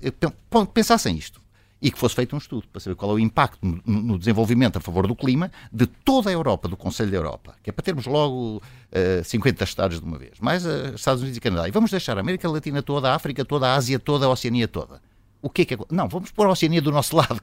[0.72, 1.40] pensassem isto
[1.82, 4.80] e que fosse feito um estudo para saber qual é o impacto no, desenvolvimento a
[4.80, 8.06] favor do clima de toda a Europa, do Conselho da Europa, que é para termos
[8.06, 8.62] logo uh,
[8.92, 11.68] eh, 50 estados de uma vez, mais uh, Estados Unidos e Canadá.
[11.68, 14.68] E vamos deixar a América Latina toda, a África toda, a Ásia toda, a Oceania
[14.68, 15.00] toda.
[15.40, 15.78] O que é que é?
[15.90, 17.40] Não, vamos pôr a Oceania do nosso lado,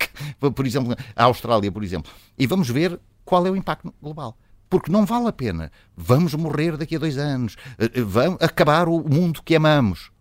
[0.54, 4.38] por exemplo, a Austrália, por exemplo, e vamos ver qual é o impacto global
[4.69, 5.71] porque não vale a pena.
[5.95, 10.12] Vamos morrer daqui a dois anos, eh, vamos acabar o mundo que amamos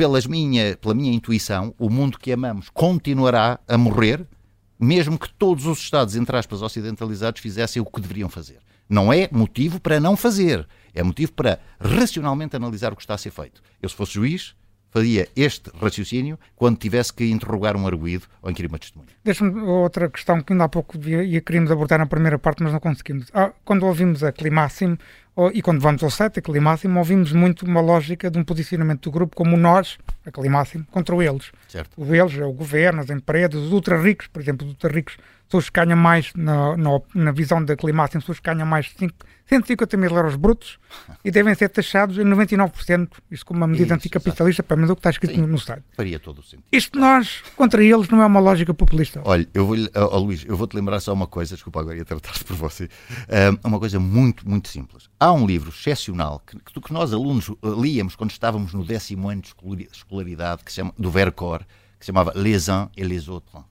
[0.00, 4.26] pelas minha, pela minha intuição, o mundo que amamos continuará a morrer,
[4.78, 8.60] mesmo que todos os Estados, entre aspas, ocidentalizados, fizessem o que deveriam fazer.
[8.88, 13.18] Não é motivo para não fazer, é motivo para racionalmente analisar o que está a
[13.18, 13.60] ser feito.
[13.82, 14.54] Eu, se fosse juiz,
[14.90, 19.10] faria este raciocínio quando tivesse que interrogar um arguído ou inquirir uma testemunha.
[19.22, 22.80] Deixa-me outra questão que ainda há pouco ia, queríamos abordar na primeira parte, mas não
[22.80, 23.26] conseguimos.
[23.34, 24.96] Ah, quando ouvimos a Climáximo,
[25.54, 29.10] e quando vamos ao site, a Climáximo, ouvimos muito uma lógica de um posicionamento do
[29.10, 31.50] grupo como nós, a Climáximo, contra eles.
[31.68, 31.90] Certo.
[31.96, 35.16] O eles é o governo, as empresas, os ultra-ricos, por exemplo, os ultra-ricos
[35.50, 38.66] são os que ganham mais, na, na, na visão da Climáximo, são os que ganham
[38.66, 39.10] mais de
[39.46, 40.78] 150 mil euros brutos
[41.24, 44.94] e devem ser taxados em 99%, isto como uma medida Isso, anticapitalista, para menos o
[44.94, 45.82] que está escrito Sim, no site.
[45.96, 46.62] Faria todo o sentido.
[46.70, 49.20] Isto nós, contra eles, não é uma lógica populista.
[49.24, 52.44] Olha, eu vou, oh, Luís, eu vou-te lembrar só uma coisa, desculpa agora ia tratar-te
[52.44, 52.88] por você,
[53.64, 55.10] uma coisa muito, muito simples.
[55.18, 59.42] Há um livro excepcional que, que nós alunos eh, líamos quando estávamos no décimo ano
[59.42, 59.48] de
[60.20, 61.64] escolaridade, que se chama, do Vercors,
[61.98, 63.62] que se chamava Les uns et les autres,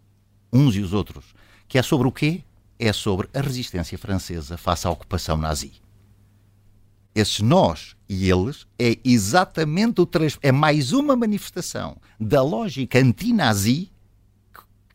[0.52, 1.26] uns e os outros,
[1.68, 2.44] que é sobre o quê?
[2.80, 5.74] é sobre a resistência francesa face à ocupação nazi.
[7.14, 10.08] Esses nós e eles é exatamente o
[10.42, 13.92] é mais uma manifestação da lógica anti-nazi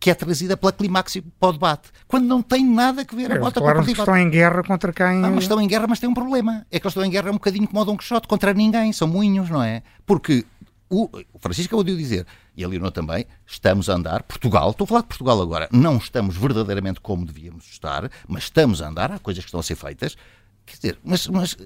[0.00, 3.38] que é trazida pela Climax para o debate, quando não tem nada a ver a
[3.38, 5.16] bota claro que estão em guerra contra quem...
[5.16, 6.66] Não, mas estão em guerra, mas tem um problema.
[6.70, 9.08] É que eles estão em guerra um bocadinho como o Dom Quixote, contra ninguém, são
[9.08, 9.82] moinhos, não é?
[10.04, 10.44] Porque
[10.90, 14.84] o, o Francisco acabou de dizer, e a Leonor também, estamos a andar, Portugal, estou
[14.84, 19.10] a falar de Portugal agora, não estamos verdadeiramente como devíamos estar, mas estamos a andar,
[19.10, 20.16] há coisas que estão a ser feitas,
[20.66, 21.56] quer dizer, mas, mas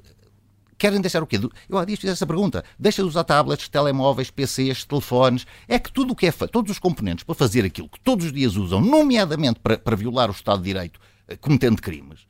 [0.79, 1.39] querem deixar o quê?
[1.69, 2.65] Eu há dias fiz essa pergunta.
[2.79, 5.45] Deixa de usar tablets, telemóveis, PCs, telefones.
[5.67, 8.27] É que tudo o que é feito, todos os componentes para fazer aquilo que todos
[8.27, 12.21] os dias usam, nomeadamente para, para violar o Estado de Direito, eh, cometendo crimes,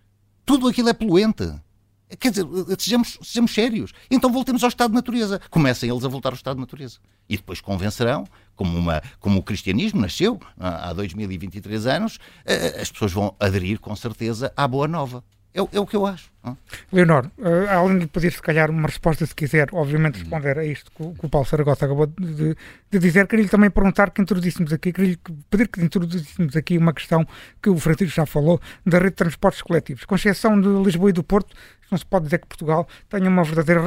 [0.46, 1.44] tudo aquilo é poluente.
[2.18, 2.46] Quer dizer,
[2.78, 3.92] sejamos, sejamos sérios.
[4.10, 5.40] Então voltemos ao estado de natureza.
[5.50, 6.98] Comecem eles a voltar ao estado de natureza.
[7.28, 8.24] E depois convencerão,
[8.56, 13.78] como, uma, como o cristianismo nasceu há 2023 anos, eh, eh, as pessoas vão aderir
[13.78, 15.22] com certeza à boa nova.
[15.54, 16.30] É, é o que eu acho.
[16.44, 16.56] Não?
[16.92, 20.20] Leonor, uh, além de pedir se calhar uma resposta, se quiser, obviamente uhum.
[20.22, 22.56] responder a isto que, que o Paulo Saragossa acabou de,
[22.90, 25.18] de dizer, queria-lhe também perguntar que introduzíssemos aqui, queria
[25.50, 27.26] pedir que introduzíssemos aqui uma questão
[27.62, 30.04] que o Francisco já falou, da rede de transportes coletivos.
[30.04, 31.56] Com exceção de Lisboa e do Porto,
[31.90, 33.82] não se pode dizer que Portugal tenha uma verdadeira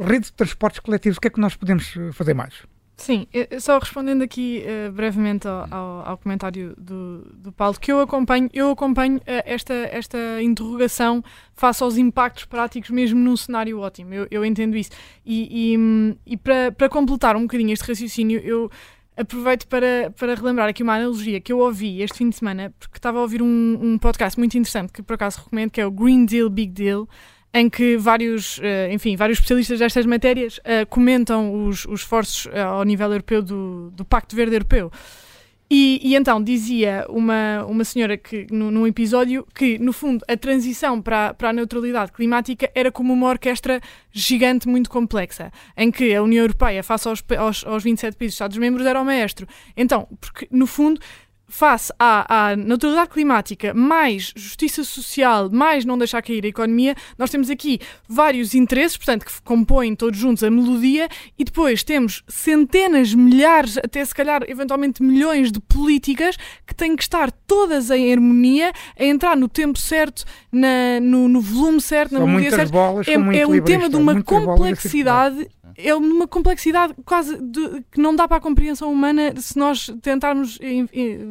[0.00, 1.18] rede de transportes coletivos.
[1.18, 2.73] O que é que nós podemos eh, fazer mais?
[2.96, 3.26] Sim,
[3.60, 8.48] só respondendo aqui uh, brevemente ao, ao, ao, comentário do, do Paulo, que eu acompanho,
[8.52, 11.22] eu acompanho uh, esta, esta interrogação
[11.54, 14.90] face aos impactos práticos mesmo num cenário ótimo, eu, eu entendo isso.
[15.26, 18.70] E, e, hum, e para, para completar um bocadinho este raciocínio, eu
[19.16, 22.98] aproveito para, para relembrar aqui uma analogia que eu ouvi este fim de semana, porque
[22.98, 25.90] estava a ouvir um, um podcast muito interessante, que por acaso recomendo, que é o
[25.90, 27.08] Green Deal Big Deal,
[27.54, 32.58] em que vários, eh, enfim, vários especialistas destas matérias uh, comentam os, os esforços uh,
[32.58, 34.90] ao nível europeu do, do Pacto Verde Europeu.
[35.70, 40.36] E, e, então dizia uma, uma senhora que no, num episódio que, no fundo, a
[40.36, 43.80] transição para, para a neutralidade climática era como uma orquestra
[44.12, 48.84] gigante muito complexa, em que a União Europeia, face aos, aos, aos 27 países Estados-membros,
[48.84, 49.46] era o maestro.
[49.76, 51.00] Então, porque, no fundo,
[51.48, 57.30] face à, à, neutralidade climática, mais justiça social, mais não deixar cair a economia, nós
[57.30, 57.78] temos aqui
[58.08, 64.04] vários interesses, portanto, que compõem todos juntos a melodia, e depois temos centenas, milhares, até
[64.04, 69.36] se calhar eventualmente milhões de políticas que têm que estar todas em harmonia, a entrar
[69.36, 72.76] no tempo certo, na, no, no, volume certo, na melodia certa.
[73.06, 78.26] É, é um tema de uma complexidade é uma complexidade quase de, que não dá
[78.28, 80.58] para a compreensão humana se nós tentarmos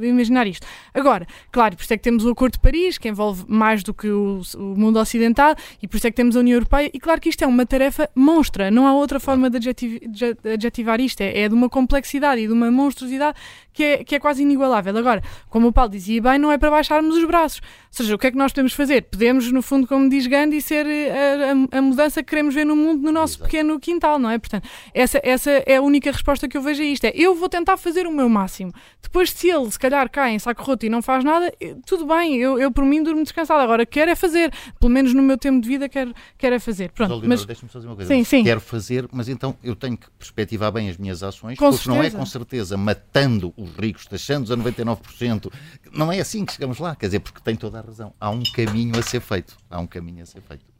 [0.01, 0.65] imaginar isto.
[0.93, 3.93] Agora, claro, por isso é que temos o Acordo de Paris, que envolve mais do
[3.93, 6.99] que o, o mundo ocidental, e por isso é que temos a União Europeia, e
[6.99, 10.99] claro que isto é uma tarefa monstra, não há outra forma de, adjetiv, de adjetivar
[10.99, 13.37] isto, é, é, de uma complexidade e de uma monstruosidade
[13.73, 14.95] que é, que é quase inigualável.
[14.97, 17.59] Agora, como o Paulo dizia bem, não é para baixarmos os braços.
[17.59, 19.03] Ou seja, o que é que nós podemos fazer?
[19.03, 22.65] Podemos, no fundo, como diz Gandhi, ser eh, a, a, a mudança que queremos ver
[22.65, 23.49] no mundo no nosso Exato.
[23.49, 24.32] pequeno quintal, não é?
[24.39, 27.05] Portanto, essa, essa é a única resposta que eu vejo a isto.
[27.05, 28.71] É, eu vou tentar fazer o meu máximo.
[29.01, 32.05] Depois, se ele, se calhar, cai em saco roto e não faz nada, eh, tudo
[32.05, 33.61] bem, eu, eu por mim durmo descansado.
[33.61, 34.51] Agora, quero é fazer.
[34.79, 36.91] Pelo menos no meu tempo de vida, quero, quero é fazer.
[36.91, 37.45] Pronto, mas...
[37.45, 38.13] deixa-me fazer uma coisa.
[38.13, 38.43] Sim, sim.
[38.43, 41.95] Quero fazer, mas então eu tenho que perspectivar bem as minhas ações, com porque certeza.
[41.95, 45.51] não é com certeza matando os ricos, taxando-os a 99%.
[45.91, 48.13] Não é assim que chegamos lá, quer dizer, porque tem toda a razão.
[48.19, 49.57] Há um caminho a ser feito.
[49.69, 50.72] Há um caminho a ser feito.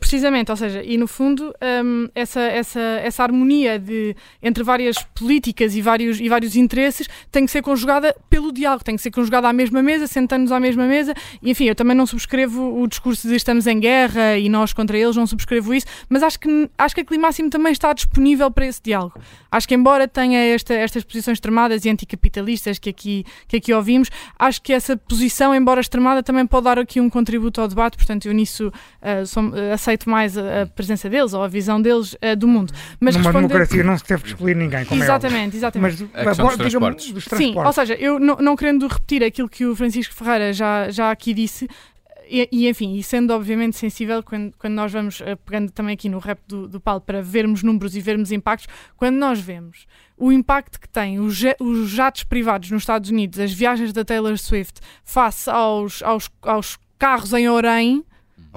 [0.00, 5.74] Precisamente, ou seja, e no fundo um, essa, essa, essa harmonia de, entre várias políticas
[5.74, 9.48] e vários, e vários interesses tem que ser conjugada pelo diálogo, tem que ser conjugada
[9.48, 11.14] à mesma mesa, sentando-nos à mesma mesa.
[11.42, 14.96] E, enfim, eu também não subscrevo o discurso de estamos em guerra e nós contra
[14.96, 18.66] eles, não subscrevo isso, mas acho que, acho que a Climáximo também está disponível para
[18.66, 19.18] esse diálogo.
[19.50, 24.10] Acho que, embora tenha esta, estas posições extremadas e anticapitalistas que aqui, que aqui ouvimos,
[24.38, 28.26] acho que essa posição, embora extremada, também pode dar aqui um contributo ao debate, portanto,
[28.26, 32.14] eu nisso uh, sou, uh, aceito mais a, a, presença deles ou a visão deles
[32.14, 32.72] uh, do mundo.
[33.00, 33.48] Mas Numa responder...
[33.48, 36.08] democracia não se deve excluir ninguém, como é Exatamente, é exatamente.
[36.12, 37.12] Mas, a dos transportes.
[37.12, 37.62] dos transportes.
[37.62, 41.10] Sim, ou seja, eu não, não querendo repetir aquilo que o Francisco Ferreira já, já
[41.10, 41.68] aqui disse,
[42.28, 46.08] e, e, enfim, e sendo obviamente sensível, quando, quando nós vamos, uh, pegando também aqui
[46.08, 50.30] no rap do, do Paulo, para vermos números e vermos impactos, quando nós vemos o
[50.32, 54.80] impacto que têm os, os jatos privados nos Estados Unidos, as viagens da Taylor Swift,
[55.04, 58.04] face aos, aos, aos carros em Orem,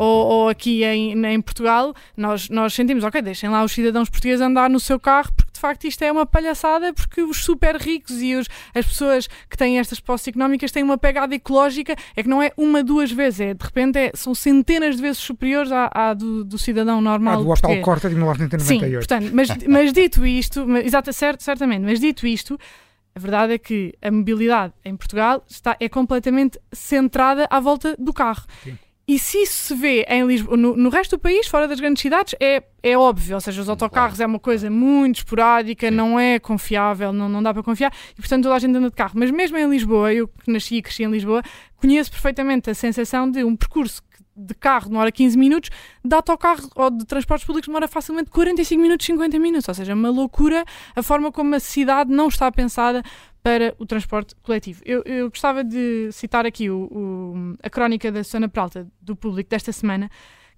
[0.01, 4.41] ou, ou aqui em, em Portugal, nós, nós sentimos, ok, deixem lá os cidadãos portugueses
[4.41, 8.19] andar no seu carro, porque de facto isto é uma palhaçada, porque os super ricos
[8.19, 12.27] e os, as pessoas que têm estas posses económicas têm uma pegada ecológica, é que
[12.27, 15.91] não é uma, duas vezes, é de repente é, são centenas de vezes superiores à,
[15.93, 17.35] à do, do, cidadão normal.
[17.35, 18.91] Ah, do Opal Corta de 1998.
[18.91, 22.59] Sim, portanto, mas, mas dito isto, exato, certo, certamente, mas dito isto,
[23.15, 28.11] a verdade é que a mobilidade em Portugal está, é completamente centrada à volta do
[28.11, 28.41] carro.
[28.63, 28.75] Sim.
[29.07, 32.01] E se isso se vê em Lisboa, no, no, resto do país, fora das grandes
[32.01, 33.35] cidades, é, é óbvio.
[33.35, 35.95] Ou seja, os autocarros é uma coisa muito esporádica, Sim.
[35.95, 38.95] não é confiável, não, não dá para confiar e, portanto, toda a gente anda de
[38.95, 39.13] carro.
[39.15, 41.41] Mas mesmo em Lisboa, eu que nasci e cresci em Lisboa,
[41.77, 44.01] conheço perfeitamente a sensação de um percurso
[44.35, 45.69] de carro demora 15 minutos,
[46.03, 49.67] de autocarro ou de transportes públicos demora facilmente 45 minutos, 50 minutos.
[49.67, 50.63] Ou seja, é uma loucura
[50.95, 53.03] a forma como a cidade não está pensada
[53.43, 54.81] para o transporte coletivo.
[54.85, 59.49] Eu, eu gostava de citar aqui o, o, a crónica da Susana Peralta, do público,
[59.49, 60.09] desta semana,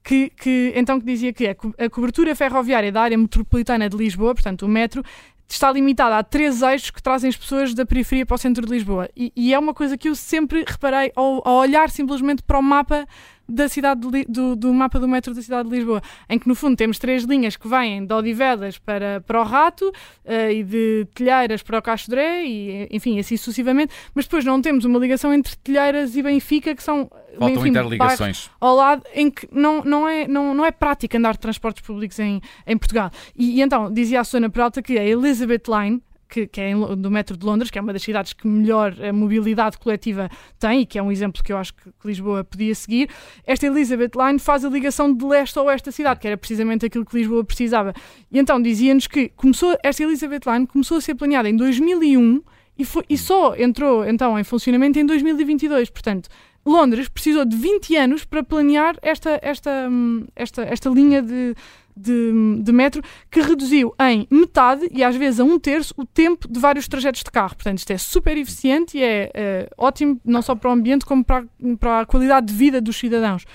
[0.03, 4.63] que, que, então que dizia que a cobertura ferroviária da área metropolitana de Lisboa, portanto
[4.63, 5.01] o metro,
[5.47, 8.71] está limitada a três eixos que trazem as pessoas da periferia para o centro de
[8.71, 9.09] Lisboa.
[9.15, 12.63] E, e é uma coisa que eu sempre reparei ao, ao olhar simplesmente para o
[12.63, 13.07] mapa
[13.47, 16.55] da cidade de, do, do, mapa do metro da cidade de Lisboa, em que no
[16.55, 21.07] fundo temos três linhas que vêm de Odivelas para, para o Rato uh, e de
[21.13, 25.33] Telheiras para o Cacho Dré e enfim, assim sucessivamente, mas depois não temos uma ligação
[25.33, 28.49] entre Telheiras e Benfica que são Faltam enfim, interligações.
[28.59, 32.17] Ao lado em que não, não, é, não, não é prática andar de transportes públicos
[32.19, 33.11] em, em Portugal.
[33.35, 36.01] E, e então, dizia a Susana Peralta que a Elizabeth Line,
[36.33, 39.13] que, que, é do metro de Londres, que é uma das cidades que melhor a
[39.13, 40.27] mobilidade coletiva
[40.59, 43.07] tem e que é um exemplo que eu acho que, que Lisboa podia seguir.
[43.45, 46.87] Esta Elizabeth Line faz a ligação de leste a oeste da cidade, que era precisamente
[46.87, 47.93] aquilo que Lisboa precisava.
[48.31, 52.41] E então dizia-nos que começou, esta Elizabeth Line começou a ser planeada em 2001
[52.79, 55.91] e, foi, e só entrou então em funcionamento em 2022.
[55.91, 56.29] Portanto,
[56.65, 61.53] Londres precisou de 20 anos para planear esta, esta, hum, esta, esta linha de,
[61.95, 66.47] de, de, metro que reduziu em metade e às vezes a um terço o tempo
[66.47, 67.55] de vários trajetos de carro.
[67.55, 71.23] Portanto, isto é super eficiente e é, é ótimo não só para o ambiente como
[71.23, 71.45] para,
[71.79, 73.45] para a qualidade de vida dos cidadãos.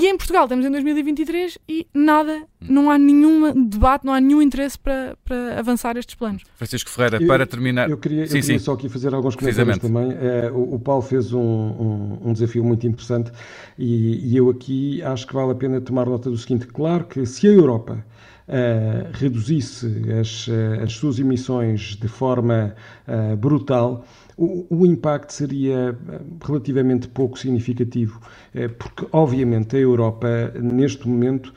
[0.00, 4.40] E em Portugal estamos em 2023 e nada, não há nenhum debate, não há nenhum
[4.40, 6.44] interesse para, para avançar estes planos.
[6.54, 7.90] Francisco Ferreira, eu, para terminar.
[7.90, 10.12] Eu queria, sim, eu queria só aqui fazer alguns comentários também.
[10.12, 13.32] É, o, o, Paulo fez um, um, um, desafio muito interessante
[13.76, 17.26] e, e, eu aqui acho que vale a pena tomar nota do seguinte: claro que
[17.26, 18.04] se a Europa.
[18.48, 19.86] Uh, reduzisse
[20.18, 20.48] as,
[20.82, 22.74] as suas emissões de forma
[23.06, 24.06] uh, brutal,
[24.38, 28.20] o, o impacto seria eh, relativamente pouco significativo,
[28.54, 31.52] eh, porque obviamente a Europa neste momento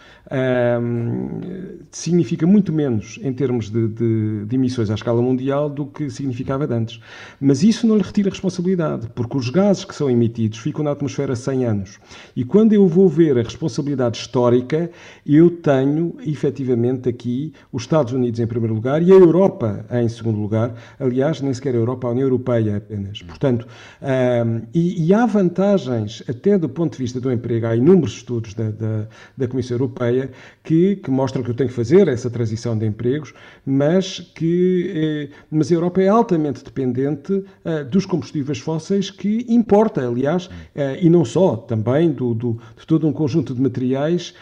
[1.91, 6.73] significa muito menos em termos de, de, de, emissões à escala mundial do que significava
[6.73, 7.01] antes.
[7.39, 11.35] Mas isso não lhe retira responsabilidade, porque os gases que são emitidos ficam na atmosfera
[11.35, 11.99] 100 anos.
[12.33, 14.89] E quando eu vou ver a responsabilidade histórica,
[15.25, 20.39] eu tenho efetivamente aqui os Estados Unidos em primeiro lugar e a Europa em segundo
[20.39, 20.73] lugar.
[20.97, 23.22] Aliás, nem sequer a Europa, a União Europeia apenas.
[23.22, 23.67] Portanto,
[24.01, 28.53] um, e, e, há vantagens, até do ponto de vista do emprego, há inúmeros estudos
[28.53, 29.07] da, da,
[29.38, 30.30] da Comissão Europeia
[30.63, 33.34] que, que, mostram que eu tenho que fazer essa transição de empregos,
[33.65, 40.07] mas que eh, mas a Europa é altamente dependente eh, dos combustíveis fósseis que importa,
[40.07, 44.34] aliás, eh, e não só, também do, do, de todo um conjunto de materiais,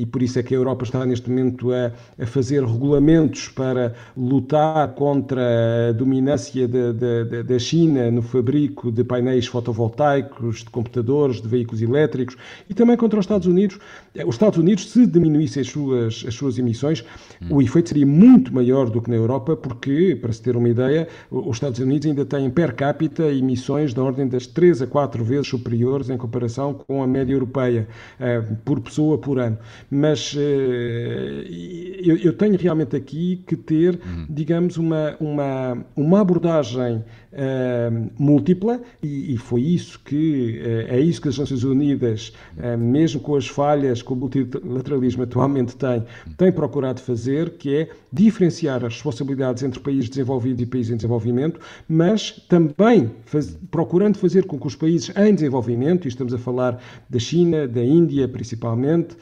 [0.00, 3.94] e por isso é que a Europa está neste momento a, a fazer regulamentos para
[4.16, 11.82] lutar contra a dominância da China no fabrico de painéis fotovoltaicos, de computadores, de veículos
[11.82, 12.36] elétricos,
[12.68, 13.78] e também contra os Estados Unidos.
[14.26, 17.04] Os Estados Unidos, se diminuíssem as suas, as suas emissões,
[17.42, 17.56] hum.
[17.56, 21.08] o efeito seria muito maior do que na Europa, porque, para se ter uma ideia,
[21.30, 25.48] os Estados Unidos ainda têm per capita emissões da ordem das 3 a 4 vezes
[25.48, 27.88] superiores em comparação com a média europeia,
[28.18, 29.58] uh, por pessoa por ano.
[29.90, 34.26] Mas eu, eu, tenho realmente aqui que ter, hum.
[34.28, 41.20] digamos, uma, uma, uma abordagem uh, múltipla, e, e, foi isso que, uh, é isso
[41.20, 46.04] que as Nações Unidas, uh, mesmo com as falhas que o multilateralismo atualmente tem,
[46.36, 51.60] tem procurado fazer, que é diferenciar as responsabilidades entre países desenvolvidos e países em desenvolvimento,
[51.88, 56.80] mas também faz, procurando fazer com que os países em desenvolvimento, e estamos a falar
[57.08, 59.16] da China, da Índia principalmente,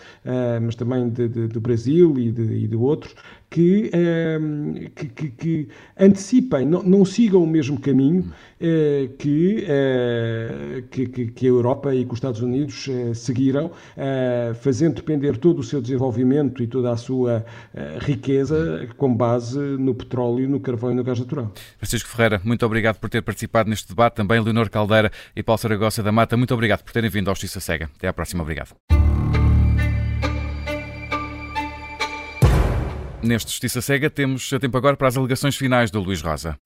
[0.62, 3.14] mas também de, de, do Brasil e de, e de outros,
[3.48, 5.68] que, ehm, que, que, que,
[5.98, 8.32] antecipem, não, não, sigam o mesmo caminho
[9.18, 13.70] que, eh, que, que, a Europa e que os Estados Unidos eh, seguiram,
[14.60, 17.44] fazendo depender todo o seu desenvolvimento e toda a sua
[18.00, 21.52] riqueza com base no petróleo, no carvão e no gás natural.
[21.78, 24.16] Francisco Ferreira, muito obrigado por ter participado neste debate.
[24.16, 27.60] Também Leonor Caldeira e Paulo Saragossa da Mata, muito obrigado por terem vindo ao Justiça
[27.60, 27.90] Cega.
[27.96, 28.42] Até à próxima.
[28.42, 29.15] Obrigado.
[33.26, 36.56] Neste Justiça Cega temos tempo agora para as alegações finais do Luís Rosa.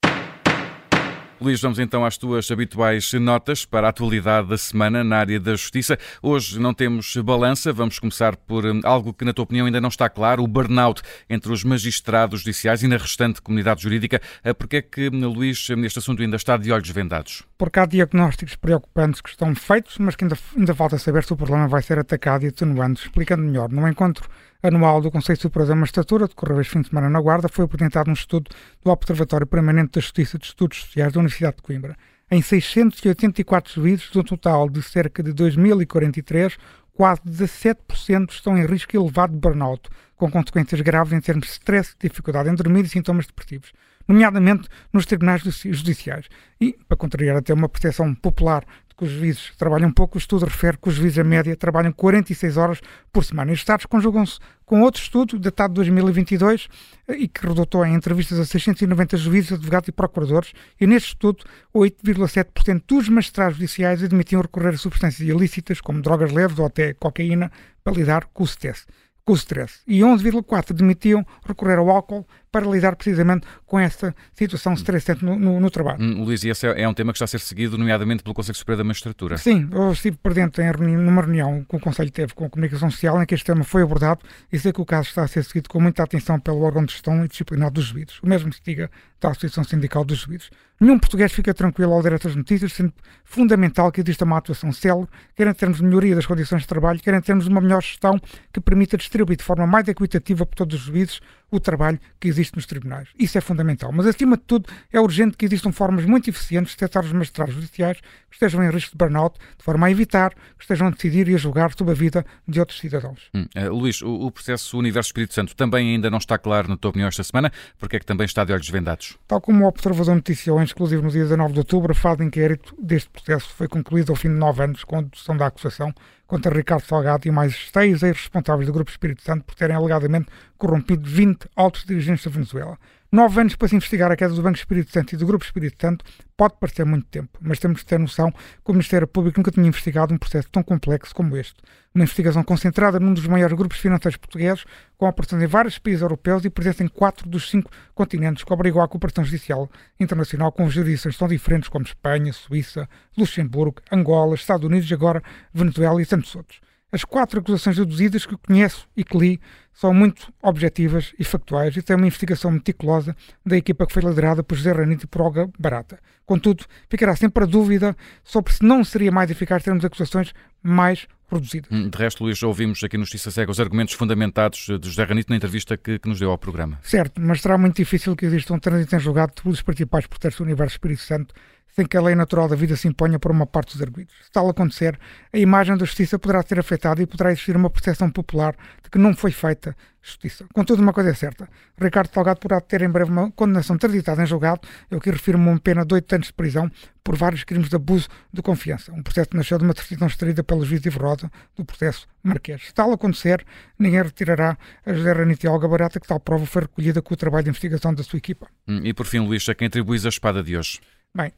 [1.41, 5.53] Luís, vamos então às tuas habituais notas para a atualidade da semana na área da
[5.53, 5.99] justiça.
[6.23, 9.89] Hoje não temos balança, vamos começar por hum, algo que, na tua opinião, ainda não
[9.89, 11.01] está claro: o burnout
[11.31, 14.21] entre os magistrados judiciais e na restante comunidade jurídica.
[14.45, 17.43] Ah, Porquê é que, hum, Luís, neste assunto ainda está de olhos vendados?
[17.57, 21.37] Porque há diagnósticos preocupantes que estão feitos, mas que ainda, ainda falta saber se o
[21.39, 23.01] problema vai ser atacado e atenuando.
[23.01, 24.29] Explicando melhor, no encontro
[24.63, 28.09] anual do Conselho Superior da Magistratura, decorreu este fim de semana na Guarda, foi apresentado
[28.09, 28.51] um estudo
[28.85, 31.97] do Observatório Permanente da Justiça de Estudos Sociais da Universidade de Coimbra.
[32.31, 36.57] Em 684 juízes, de um total de cerca de 2.043,
[36.93, 41.95] quase 17% estão em risco elevado de burnout, com consequências graves em termos de stress,
[41.99, 43.73] dificuldade em dormir e sintomas depressivos,
[44.07, 46.27] nomeadamente nos tribunais judiciais.
[46.61, 48.65] E, para contrariar até uma percepção popular
[49.01, 52.59] que os juízes trabalham pouco, o estudo refere que os juízes, a média, trabalham 46
[52.59, 52.81] horas
[53.11, 53.51] por semana.
[53.51, 56.69] Estes dados conjugam-se com outro estudo, datado de 2022,
[57.09, 61.43] e que resultou em entrevistas a 690 juízes, advogados e procuradores, e neste estudo,
[61.75, 67.51] 8,7% dos magistrados judiciais admitiam recorrer a substâncias ilícitas, como drogas leves ou até cocaína,
[67.83, 68.85] para lidar com o stress
[69.25, 69.81] com o stress.
[69.87, 75.61] E 11,4% admitiam recorrer ao álcool para lidar precisamente com essa situação estressante no, no,
[75.61, 76.03] no trabalho.
[76.03, 78.35] Hum, Luís, e esse é, é, um tema que está a ser seguido, nomeadamente pelo
[78.35, 79.39] Conselho Superior da Magistratura.
[79.39, 83.23] Sim, eu estive presente em numa reunião que o Conselho teve com a Comunicação Social
[83.23, 84.21] em que este tema foi abordado
[84.53, 86.93] e sei que o caso está a ser seguido com muita atenção pelo órgão de
[86.93, 88.19] gestão e disciplinar dos juízes.
[88.23, 88.91] O mesmo se diga
[89.21, 90.51] da Associação Sindical dos Juízes.
[90.81, 92.93] Nenhum português fica tranquilo ao ler estas notícias, sendo
[93.23, 96.99] fundamental que exista uma atuação célere, quer em termos de melhoria das condições de trabalho,
[97.01, 98.19] quer em termos de uma melhor gestão
[98.51, 101.21] que permita distribuir de forma mais equitativa por todos os juízes
[101.51, 103.09] o trabalho que existe nos tribunais.
[103.19, 103.91] Isso é fundamental.
[103.93, 107.55] Mas, acima de tudo, é urgente que existam formas muito eficientes de tratar os magistrados
[107.55, 111.29] judiciais que estejam em risco de burnout, de forma a evitar que estejam a decidir
[111.29, 113.29] e a julgar sobre a vida de outros cidadãos.
[113.35, 116.77] Hum, uh, Luís, o, o, processo Universo Espírito Santo também ainda não está claro, na
[116.77, 119.19] tua opinião, esta semana, porque é que também está de olhos vendados?
[119.27, 122.25] Tal como o Observador noticiou, em exclusivo no dia 19 de outubro, a fase de
[122.25, 125.93] inquérito deste processo foi concluído ao fim de nove anos com a dedução da acusação
[126.31, 131.03] contra Ricardo Salgado e mais seis ex-responsáveis do Grupo Espírito Santo por terem alegadamente corrompido
[131.05, 132.79] 20 altos dirigentes da Venezuela.
[133.13, 135.77] Nove anos para se investigar a queda do Banco Espírito Santo e do Grupo Espírito
[135.81, 136.05] Santo
[136.37, 139.67] pode parecer muito tempo, mas temos de ter noção que o Ministério Público nunca tinha
[139.67, 141.57] investigado um processo tão complexo como este.
[141.93, 144.65] Uma investigação concentrada num dos maiores grupos financeiros portugueses,
[144.97, 148.81] com operações em vários países europeus e presença em quatro dos cinco continentes, que obrigou
[148.81, 152.89] à cooperação judicial internacional com jurisdições tão diferentes como Espanha, Suíça,
[153.19, 155.21] Luxemburgo, Angola, Estados Unidos e agora
[155.53, 156.61] Venezuela e tantos outros.
[156.93, 159.41] As quatro acusações deduzidas que conheço e que li
[159.73, 163.17] são muito objetivas e factuais e têm uma investigação meticulosa
[163.47, 166.01] da equipa que foi liderada por José Ranito e por Olga Barata.
[166.27, 170.33] Contudo, ficará sempre a dúvida sobre se não seria mais eficaz termos acusações
[170.63, 171.71] mais reduzidas.
[171.71, 175.37] De resto, Luís, ouvimos aqui no Justiça Cega os argumentos fundamentados de José Ranito na
[175.37, 176.79] entrevista que, que, nos deu ao programa.
[176.83, 180.45] Certo, mas será muito difícil que exista um trânsito em julgado pelos principais protestos do
[180.45, 181.35] Universo Espírito Santo
[181.81, 184.15] sem que a lei natural da vida se imponha por uma parte dos arguidos.
[184.23, 184.99] Se tal acontecer,
[185.33, 188.99] a imagem da justiça poderá ser afetada e poderá existir uma percepção popular de que
[188.99, 190.45] não foi feita justiça.
[190.53, 191.49] Contudo, uma coisa é certa:
[191.81, 194.61] Ricardo Salgado poderá ter em breve uma condenação transitada em julgado,
[194.91, 196.71] eu que refiro-me a uma pena de oito anos de prisão
[197.03, 198.93] por vários crimes de abuso de confiança.
[198.93, 202.67] Um processo que nasceu de uma decisão extraída pelo juiz Rosa do processo Marquês.
[202.67, 203.45] Se tal acontecer,
[203.79, 205.15] ninguém retirará a José
[205.49, 208.49] Olga Barata, que tal prova foi recolhida com o trabalho de investigação da sua equipa.
[208.69, 210.79] Hum, e por fim, Luís, a quem atribuis a espada de hoje?
[211.13, 211.33] Bem,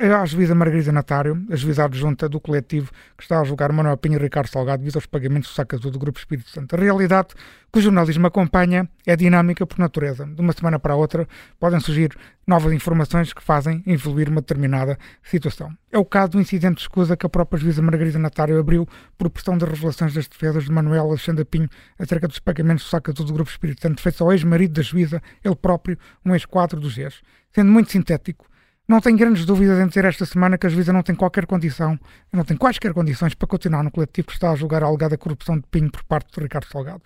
[0.00, 3.96] a, a juíza Margarida Natário, a juíza adjunta do coletivo que está a julgar Manuel
[3.96, 6.74] Pinho e Ricardo Salgado devido aos pagamentos do saco azul do Grupo Espírito Santo.
[6.74, 7.28] A realidade
[7.72, 10.26] que o jornalismo acompanha é dinâmica por natureza.
[10.26, 11.28] De uma semana para a outra
[11.60, 12.10] podem surgir
[12.44, 15.72] novas informações que fazem evoluir uma determinada situação.
[15.92, 19.30] É o caso do incidente de escusa que a própria juíza Margarida Natário abriu por
[19.30, 23.24] pressão das revelações das defesas de Manuel Alexandre Pinho acerca dos pagamentos do saco azul
[23.24, 27.22] do Grupo Espírito Santo feitos ao ex-marido da juíza, ele próprio, um ex-quadro do GES.
[27.52, 28.49] Sendo muito sintético,
[28.90, 31.96] não tenho grandes dúvidas em dizer esta semana que a juíza não tem qualquer condição,
[32.32, 35.56] não tem quaisquer condições para continuar no coletivo que está a julgar a alegada corrupção
[35.56, 37.02] de Pinho por parte de Ricardo Salgado.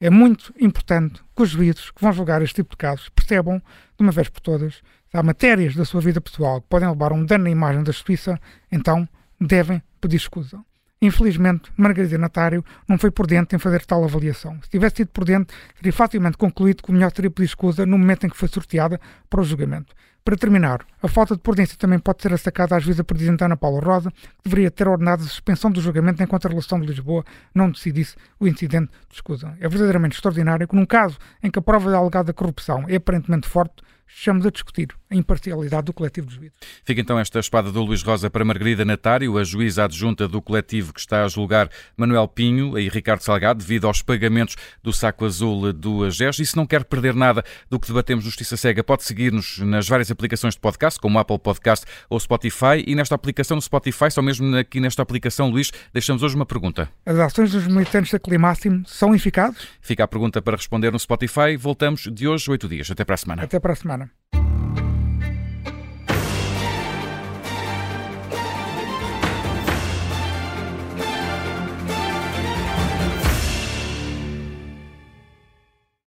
[0.00, 4.02] É muito importante que os juízes que vão julgar este tipo de casos percebam, de
[4.02, 4.76] uma vez por todas,
[5.10, 7.82] se há matérias da sua vida pessoal que podem levar a um dano na imagem
[7.82, 8.40] da justiça,
[8.72, 9.06] então
[9.38, 10.58] devem pedir escusa.
[11.00, 14.58] Infelizmente, Margarida Natário não foi prudente em fazer tal avaliação.
[14.62, 18.26] Se tivesse sido prudente, teria facilmente concluído que o melhor seria pedir escusa no momento
[18.26, 19.94] em que foi sorteada para o julgamento.
[20.24, 23.80] Para terminar, a falta de prudência também pode ser assacada à juíza presidente Ana Paula
[23.80, 27.24] Rosa, que deveria ter ordenado a suspensão do julgamento enquanto a relação de Lisboa
[27.54, 29.56] não decidisse o incidente de escusa.
[29.60, 33.46] É verdadeiramente extraordinário que, num caso em que a prova da alegada corrupção é aparentemente
[33.46, 36.56] forte, estamos a discutir a imparcialidade do coletivo de juízes.
[36.84, 40.92] Fica então esta espada do Luís Rosa para Margarida Natário, a juíza adjunta do coletivo
[40.92, 45.72] que está a julgar Manuel Pinho e Ricardo Salgado devido aos pagamentos do saco azul
[45.72, 46.38] do AGES.
[46.40, 49.88] E se não quer perder nada do que debatemos no Justiça Cega, pode seguir-nos nas
[49.88, 52.84] várias aplicações de podcast, como Apple Podcast ou Spotify.
[52.86, 56.88] E nesta aplicação do Spotify, só mesmo aqui nesta aplicação, Luís, deixamos hoje uma pergunta.
[57.04, 59.68] As ações dos militantes da Climáximo são eficazes?
[59.80, 61.56] Fica a pergunta para responder no Spotify.
[61.56, 62.90] Voltamos de hoje, oito dias.
[62.90, 63.42] Até para a semana.
[63.42, 63.95] Até para a semana.
[63.96, 64.45] fremadrettet.